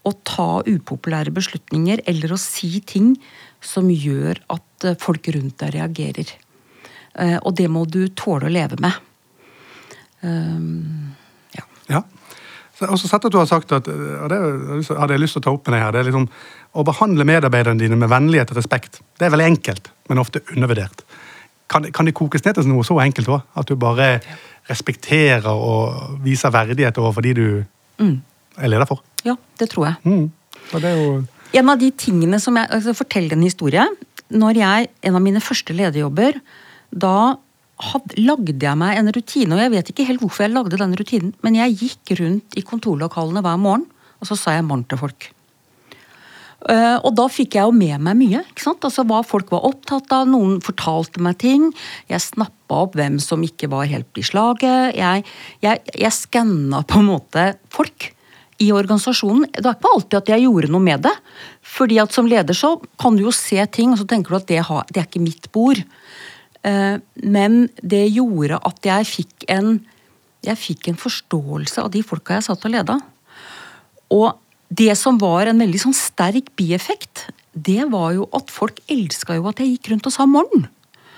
å 0.02 0.10
ta 0.26 0.62
upopulære 0.66 1.32
beslutninger 1.34 2.02
eller 2.10 2.34
å 2.34 2.40
si 2.40 2.80
ting 2.86 3.14
som 3.62 3.90
gjør 3.90 4.42
at 4.52 4.88
eh, 4.88 4.98
folk 5.00 5.30
rundt 5.34 5.60
deg 5.62 5.76
reagerer. 5.78 6.32
Og 7.14 7.52
det 7.56 7.68
må 7.68 7.84
du 7.84 8.06
tåle 8.16 8.48
å 8.48 8.52
leve 8.52 8.78
med. 8.80 8.94
Ja. 10.22 11.64
ja. 11.90 12.02
Og 12.88 12.98
så 12.98 13.08
sett 13.10 13.26
at 13.26 13.34
du 13.34 13.38
har 13.38 13.48
sagt 13.50 13.74
at 13.76 13.88
og 13.88 14.30
det 14.32 14.38
hadde 14.38 15.14
jeg 15.14 15.22
lyst 15.22 15.36
til 15.36 15.42
å 15.42 15.44
ta 15.44 15.52
opp 15.54 15.68
med 15.68 15.76
deg 15.76 15.84
her, 15.84 15.92
det 15.94 16.00
er 16.00 16.08
liksom 16.08 16.28
å 16.72 16.84
behandle 16.88 17.26
medarbeiderne 17.28 17.82
dine 17.82 17.98
med 18.00 18.10
vennlighet 18.10 18.54
og 18.54 18.58
respekt. 18.58 19.02
Det 19.18 19.26
er 19.26 19.34
veldig 19.34 19.50
enkelt, 19.50 19.90
men 20.08 20.22
ofte 20.22 20.40
undervurdert. 20.54 21.04
Kan, 21.72 21.88
kan 21.94 22.08
det 22.08 22.16
kokes 22.16 22.44
ned 22.46 22.56
til 22.56 22.68
noe 22.70 22.84
så 22.86 22.96
enkelt 23.02 23.28
òg? 23.32 23.44
At 23.60 23.68
du 23.68 23.76
bare 23.80 24.14
respekterer 24.70 25.52
og 25.52 26.18
viser 26.24 26.52
verdighet 26.54 26.98
overfor 27.00 27.24
de 27.24 27.34
du 27.36 27.46
mm. 28.00 28.16
er 28.58 28.72
leder 28.72 28.88
for? 28.88 29.02
Ja, 29.26 29.36
det 29.60 29.70
tror 29.72 29.90
jeg. 29.90 30.00
Mm. 30.08 30.26
Det 30.72 30.96
jo... 30.96 31.14
En 31.52 31.68
av 31.68 31.80
de 31.80 31.90
tingene 31.92 32.40
som 32.40 32.56
jeg 32.56 32.70
altså 32.72 32.94
forteller 32.96 33.36
en 33.36 33.44
historie. 33.44 33.84
Når 34.32 34.60
jeg, 34.62 34.90
En 35.04 35.16
av 35.18 35.24
mine 35.24 35.40
første 35.44 35.74
lederjobber, 35.76 36.38
da 36.92 37.16
had, 37.82 38.16
lagde 38.20 38.60
jeg 38.60 38.78
meg 38.78 38.98
en 38.98 39.12
rutine, 39.14 39.56
og 39.56 39.64
jeg 39.64 39.74
vet 39.74 39.92
ikke 39.92 40.08
helt 40.08 40.22
hvorfor 40.22 40.46
jeg 40.46 40.54
lagde 40.54 40.80
den 40.80 40.96
rutinen, 40.98 41.36
men 41.42 41.58
jeg 41.58 41.78
gikk 41.80 42.16
rundt 42.20 42.58
i 42.58 42.64
kontorlokalene 42.66 43.44
hver 43.44 43.60
morgen, 43.60 43.86
og 44.20 44.28
så 44.28 44.38
sa 44.38 44.56
jeg 44.56 44.68
morgen 44.68 44.86
til 44.88 45.00
folk. 45.00 45.32
Uh, 46.62 47.00
og 47.02 47.10
da 47.18 47.26
fikk 47.26 47.56
jeg 47.56 47.66
jo 47.66 47.74
med 47.74 48.04
meg 48.06 48.18
mye. 48.20 48.42
ikke 48.52 48.62
sant? 48.62 48.84
Altså 48.86 49.02
Hva 49.08 49.24
folk 49.26 49.50
var 49.50 49.64
opptatt 49.66 50.12
av. 50.14 50.28
Noen 50.30 50.60
fortalte 50.62 51.18
meg 51.24 51.40
ting. 51.42 51.64
Jeg 52.06 52.22
snappa 52.22 52.84
opp 52.84 52.94
hvem 52.98 53.16
som 53.22 53.42
ikke 53.42 53.66
var 53.72 53.88
helt 53.90 54.20
i 54.20 54.22
slaget. 54.22 54.94
Jeg, 54.94 55.24
jeg, 55.64 55.82
jeg 55.98 56.14
skanna 56.14 56.84
på 56.86 57.00
en 57.02 57.08
måte 57.10 57.48
folk 57.74 58.12
i 58.62 58.70
organisasjonen. 58.70 59.48
Det 59.50 59.64
var 59.66 59.74
ikke 59.74 59.92
alltid 59.96 60.18
at 60.20 60.32
jeg 60.36 60.44
gjorde 60.44 60.70
noe 60.70 60.86
med 60.86 61.02
det. 61.08 61.14
fordi 61.66 61.98
at 61.98 62.14
som 62.14 62.28
leder 62.30 62.54
så 62.54 62.76
kan 63.00 63.16
du 63.16 63.24
jo 63.24 63.34
se 63.34 63.58
ting, 63.66 63.90
og 63.90 63.98
så 63.98 64.06
tenker 64.06 64.30
du 64.30 64.38
at 64.38 64.46
det, 64.46 64.62
har, 64.68 64.86
det 64.92 65.02
er 65.02 65.08
ikke 65.08 65.24
mitt 65.24 65.50
bord. 65.50 65.82
Eh, 66.66 66.98
men 67.22 67.66
det 67.82 68.04
gjorde 68.12 68.60
at 68.62 68.86
jeg 68.86 69.10
fikk 69.10 69.48
en 69.52 69.80
jeg 70.42 70.58
fikk 70.58 70.88
en 70.90 70.98
forståelse 70.98 71.84
av 71.84 71.92
de 71.94 72.00
folka 72.02 72.34
jeg 72.34 72.48
satt 72.48 72.64
og 72.66 72.72
leda. 72.74 72.96
Og 74.10 74.34
det 74.74 74.90
som 74.98 75.20
var 75.20 75.46
en 75.46 75.60
veldig 75.62 75.80
sånn 75.84 75.94
sterk 75.94 76.48
bieffekt, 76.58 77.28
det 77.54 77.84
var 77.92 78.14
jo 78.16 78.26
at 78.34 78.50
folk 78.50 78.80
elska 78.90 79.36
jo 79.38 79.46
at 79.50 79.62
jeg 79.62 79.76
gikk 79.76 79.92
rundt 79.92 80.08
og 80.08 80.14
sa 80.16 80.26
morgen. 80.26 80.66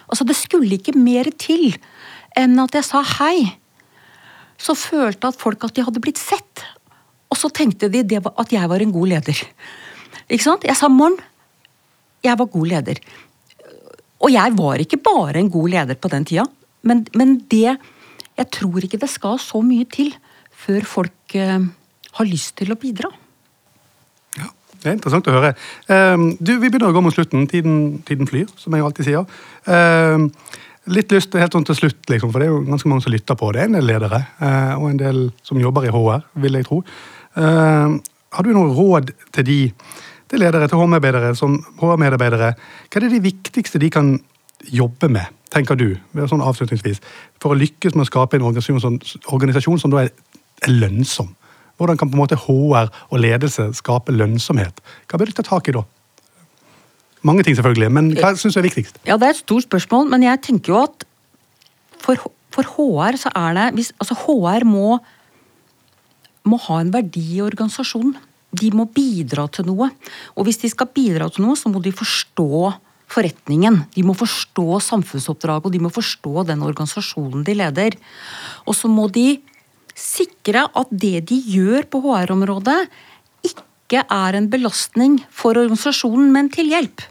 Altså 0.05 0.27
Det 0.29 0.37
skulle 0.37 0.77
ikke 0.77 0.97
mer 0.99 1.31
til 1.41 1.73
enn 2.37 2.59
at 2.61 2.77
jeg 2.77 2.85
sa 2.85 3.01
hei. 3.17 3.55
Så 4.61 4.77
følte 4.77 5.31
at 5.31 5.41
folk 5.41 5.65
at 5.65 5.75
de 5.77 5.87
hadde 5.87 6.03
blitt 6.03 6.21
sett. 6.21 6.65
Og 7.33 7.39
så 7.41 7.49
tenkte 7.49 7.89
de 7.89 8.05
at 8.05 8.53
jeg 8.53 8.71
var 8.71 8.83
en 8.83 8.93
god 8.95 9.13
leder. 9.15 9.41
Ikke 10.29 10.45
sant? 10.45 10.67
Jeg 10.69 10.77
sa 10.77 10.91
morgen. 10.93 11.17
Jeg 12.25 12.37
var 12.41 12.53
god 12.53 12.71
leder. 12.71 13.01
Og 14.25 14.33
jeg 14.33 14.55
var 14.57 14.81
ikke 14.81 15.03
bare 15.05 15.41
en 15.41 15.51
god 15.53 15.73
leder 15.75 15.99
på 16.01 16.11
den 16.13 16.25
tida, 16.25 16.47
men, 16.89 17.05
men 17.15 17.39
det 17.51 17.77
Jeg 18.35 18.51
tror 18.51 18.83
ikke 18.83 18.99
det 18.99 19.07
skal 19.13 19.37
så 19.39 19.61
mye 19.63 19.85
til 19.87 20.09
før 20.65 20.83
folk 20.91 21.35
uh, 21.39 21.63
har 22.19 22.27
lyst 22.27 22.57
til 22.59 22.73
å 22.73 22.77
bidra. 22.81 23.07
Ja, 24.41 24.49
Det 24.81 24.89
er 24.91 24.97
interessant 24.97 25.29
å 25.31 25.35
høre. 25.37 25.53
Uh, 25.87 26.35
du, 26.41 26.57
Vi 26.59 26.67
begynner 26.67 26.91
å 26.91 26.97
gå 26.97 27.03
mot 27.05 27.15
slutten. 27.15 27.47
Tiden, 27.47 28.01
tiden 28.03 28.27
flyr, 28.27 28.49
som 28.59 28.75
jeg 28.75 28.83
alltid 28.83 29.07
sier. 29.07 29.37
Uh, 29.69 30.27
litt 30.91 31.15
lyst 31.15 31.39
helt 31.39 31.55
sånn 31.55 31.69
til 31.69 31.79
slutt, 31.79 32.03
liksom, 32.11 32.33
for 32.35 32.43
det 32.43 32.49
er 32.49 32.57
jo 32.57 32.65
ganske 32.67 32.91
mange 32.91 33.07
som 33.07 33.15
lytter 33.15 33.39
på. 33.39 33.53
Det 33.55 33.63
er 33.63 33.71
en 33.71 33.79
del 33.79 33.87
ledere, 33.93 34.25
uh, 34.43 34.75
og 34.81 34.89
en 34.91 35.03
del 35.05 35.23
som 35.47 35.63
jobber 35.63 35.87
i 35.87 35.95
HR, 35.95 36.27
vil 36.43 36.59
jeg 36.59 36.67
tro. 36.67 36.83
har 37.35 38.47
du 38.47 38.51
noen 38.51 38.75
råd 38.75 39.15
til 39.35 39.47
de 39.47 39.61
til 40.35 40.43
ledere, 40.43 40.69
til 40.69 40.81
HR-medarbeidere, 40.81 41.33
HR 41.39 42.59
hva 42.91 42.99
er 42.99 43.07
det 43.07 43.13
de 43.15 43.23
viktigste 43.25 43.81
de 43.83 43.91
kan 43.93 44.15
jobbe 44.75 45.11
med, 45.13 45.31
tenker 45.55 45.79
du, 45.79 45.89
sånn 46.31 46.43
avslutningsvis, 46.45 47.01
for 47.43 47.55
å 47.55 47.59
lykkes 47.59 47.95
med 47.95 48.07
å 48.07 48.11
skape 48.11 48.39
en 48.39 48.47
organisasjon, 48.49 48.83
som, 48.83 48.99
organisasjon 49.35 49.83
som 49.83 49.95
da 49.95 50.05
er, 50.05 50.13
er, 50.65 50.73
lønnsom? 50.73 51.35
Hvordan 51.79 51.99
kan 51.99 52.11
på 52.11 52.17
en 52.17 52.23
måte 52.23 52.39
HR 52.39 52.91
og 53.11 53.19
ledelse 53.19 53.73
skape 53.79 54.15
lønnsomhet? 54.15 54.79
Hva 55.11 55.19
bør 55.19 55.31
de 55.31 55.37
ta 55.39 55.45
tak 55.47 55.69
i 55.69 55.75
da? 55.75 55.83
Mange 57.27 57.43
ting, 57.43 57.57
selvfølgelig, 57.57 57.91
men 57.93 58.13
hva 58.19 58.35
syns 58.39 58.57
du 58.57 58.61
er 58.61 58.69
viktigst? 58.69 59.01
Ja, 59.09 59.17
Det 59.19 59.27
er 59.27 59.35
et 59.35 59.43
stort 59.43 59.67
spørsmål, 59.67 60.07
men 60.13 60.27
jeg 60.27 60.43
tenker 60.45 60.75
jo 60.75 60.83
at 60.85 61.07
for, 62.05 62.21
for 62.53 62.69
HR 62.77 63.19
så 63.21 63.33
er 63.35 63.57
det 63.59 63.69
hvis, 63.79 63.95
altså 63.99 64.17
HR 64.27 64.67
må, 64.69 64.99
må 66.45 66.61
ha 66.69 66.81
en 66.83 66.93
verdi 66.95 67.25
i 67.39 67.43
organisasjonen 67.45 68.19
de 68.59 68.71
må 68.75 68.87
bidra 68.91 69.47
til 69.53 69.69
noe. 69.69 69.91
Og 70.35 70.49
hvis 70.49 70.61
de 70.63 70.71
skal 70.73 70.91
bidra 70.95 71.29
til 71.33 71.47
noe, 71.47 71.57
så 71.59 71.73
må 71.73 71.83
de 71.85 71.95
forstå 71.95 72.73
forretningen. 73.15 73.83
De 73.95 74.05
må 74.07 74.17
forstå 74.19 74.81
samfunnsoppdraget, 74.83 75.69
og 75.69 75.75
de 75.75 75.83
må 75.83 75.93
forstå 75.93 76.47
den 76.51 76.65
organisasjonen 76.67 77.45
de 77.47 77.57
leder. 77.61 77.99
Og 78.67 78.77
så 78.79 78.91
må 78.91 79.09
de 79.13 79.39
sikre 79.95 80.67
at 80.75 80.91
det 80.91 81.27
de 81.31 81.39
gjør 81.55 81.87
på 81.91 82.01
HR-området, 82.03 82.81
ikke 83.47 84.03
er 84.11 84.39
en 84.39 84.49
belastning 84.51 85.21
for 85.31 85.55
organisasjonen, 85.61 86.33
men 86.35 86.51
til 86.51 86.73
hjelp. 86.73 87.05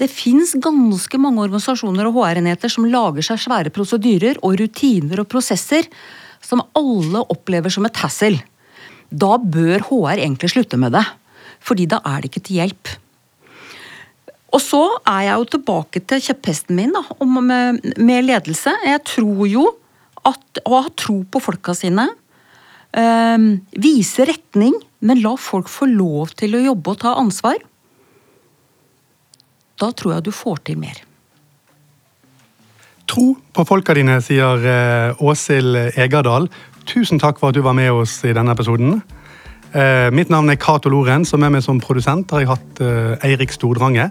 Det 0.00 0.08
fins 0.10 0.54
ganske 0.58 1.18
mange 1.20 1.44
organisasjoner 1.44 2.08
og 2.08 2.18
HR-enheter 2.18 2.72
som 2.72 2.88
lager 2.90 3.24
seg 3.24 3.40
svære 3.44 3.72
prosedyrer 3.74 4.40
og 4.42 4.58
rutiner 4.60 5.22
og 5.22 5.28
prosesser 5.30 5.86
som 6.42 6.64
alle 6.74 7.22
opplever 7.30 7.70
som 7.70 7.86
et 7.86 8.00
hassle 8.02 8.40
da 9.12 9.36
bør 9.36 9.84
HR 9.90 10.18
egentlig 10.18 10.52
slutte 10.54 10.80
med 10.80 10.94
det. 10.96 11.04
Fordi 11.62 11.86
da 11.90 12.00
er 12.08 12.22
det 12.22 12.32
ikke 12.32 12.44
til 12.48 12.60
hjelp. 12.60 12.92
Og 14.52 14.60
så 14.60 14.82
er 15.08 15.28
jeg 15.28 15.38
jo 15.40 15.50
tilbake 15.54 16.02
til 16.08 16.24
kjepphesten 16.26 16.76
min 16.76 16.92
da, 16.92 17.04
med, 17.24 17.80
med, 17.96 18.26
ledelse. 18.26 18.74
Jeg 18.84 19.04
tror 19.08 19.46
jo 19.48 19.68
at 20.28 20.62
å 20.66 20.82
ha 20.84 20.90
tro 20.98 21.22
på 21.24 21.40
folka 21.42 21.74
sine, 21.76 22.04
øh, 22.92 23.46
vise 23.80 24.26
retning, 24.28 24.76
men 25.00 25.22
la 25.24 25.34
folk 25.40 25.70
få 25.72 25.88
lov 25.90 26.34
til 26.38 26.58
å 26.58 26.66
jobbe 26.68 26.92
og 26.92 27.00
ta 27.04 27.14
ansvar. 27.18 27.64
Da 29.80 29.88
tror 29.96 30.18
jeg 30.18 30.28
du 30.28 30.34
får 30.36 30.60
til 30.68 30.78
mer. 30.82 31.00
Tro 33.08 33.32
på 33.52 33.64
folka 33.68 33.96
dine, 33.96 34.20
sier 34.24 34.62
eh, 34.68 35.24
Åshild 35.24 35.98
Egerdal. 36.00 36.46
Tusen 36.86 37.20
takk 37.22 37.38
for 37.40 37.52
at 37.52 37.56
du 37.56 37.62
var 37.64 37.76
med 37.78 37.90
oss 37.94 38.18
i 38.26 38.34
denne 38.34 38.54
episoden. 38.54 39.00
Eh, 39.72 40.10
mitt 40.12 40.28
navn 40.28 40.50
er 40.52 40.60
Cato 40.60 40.90
Loren, 40.92 41.24
som 41.24 41.42
er 41.42 41.54
med 41.54 41.64
som 41.64 41.80
produsent 41.80 42.30
har 42.34 42.44
jeg 42.44 42.52
hatt 42.52 42.84
eh, 42.84 43.28
Eirik 43.30 43.54
Stordrange. 43.54 44.10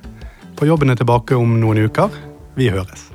På 0.57 0.65
jobben 0.65 0.89
er 0.89 0.97
tilbake 0.97 1.38
om 1.38 1.60
noen 1.62 1.86
uker. 1.86 2.10
Vi 2.57 2.71
høres. 2.73 3.11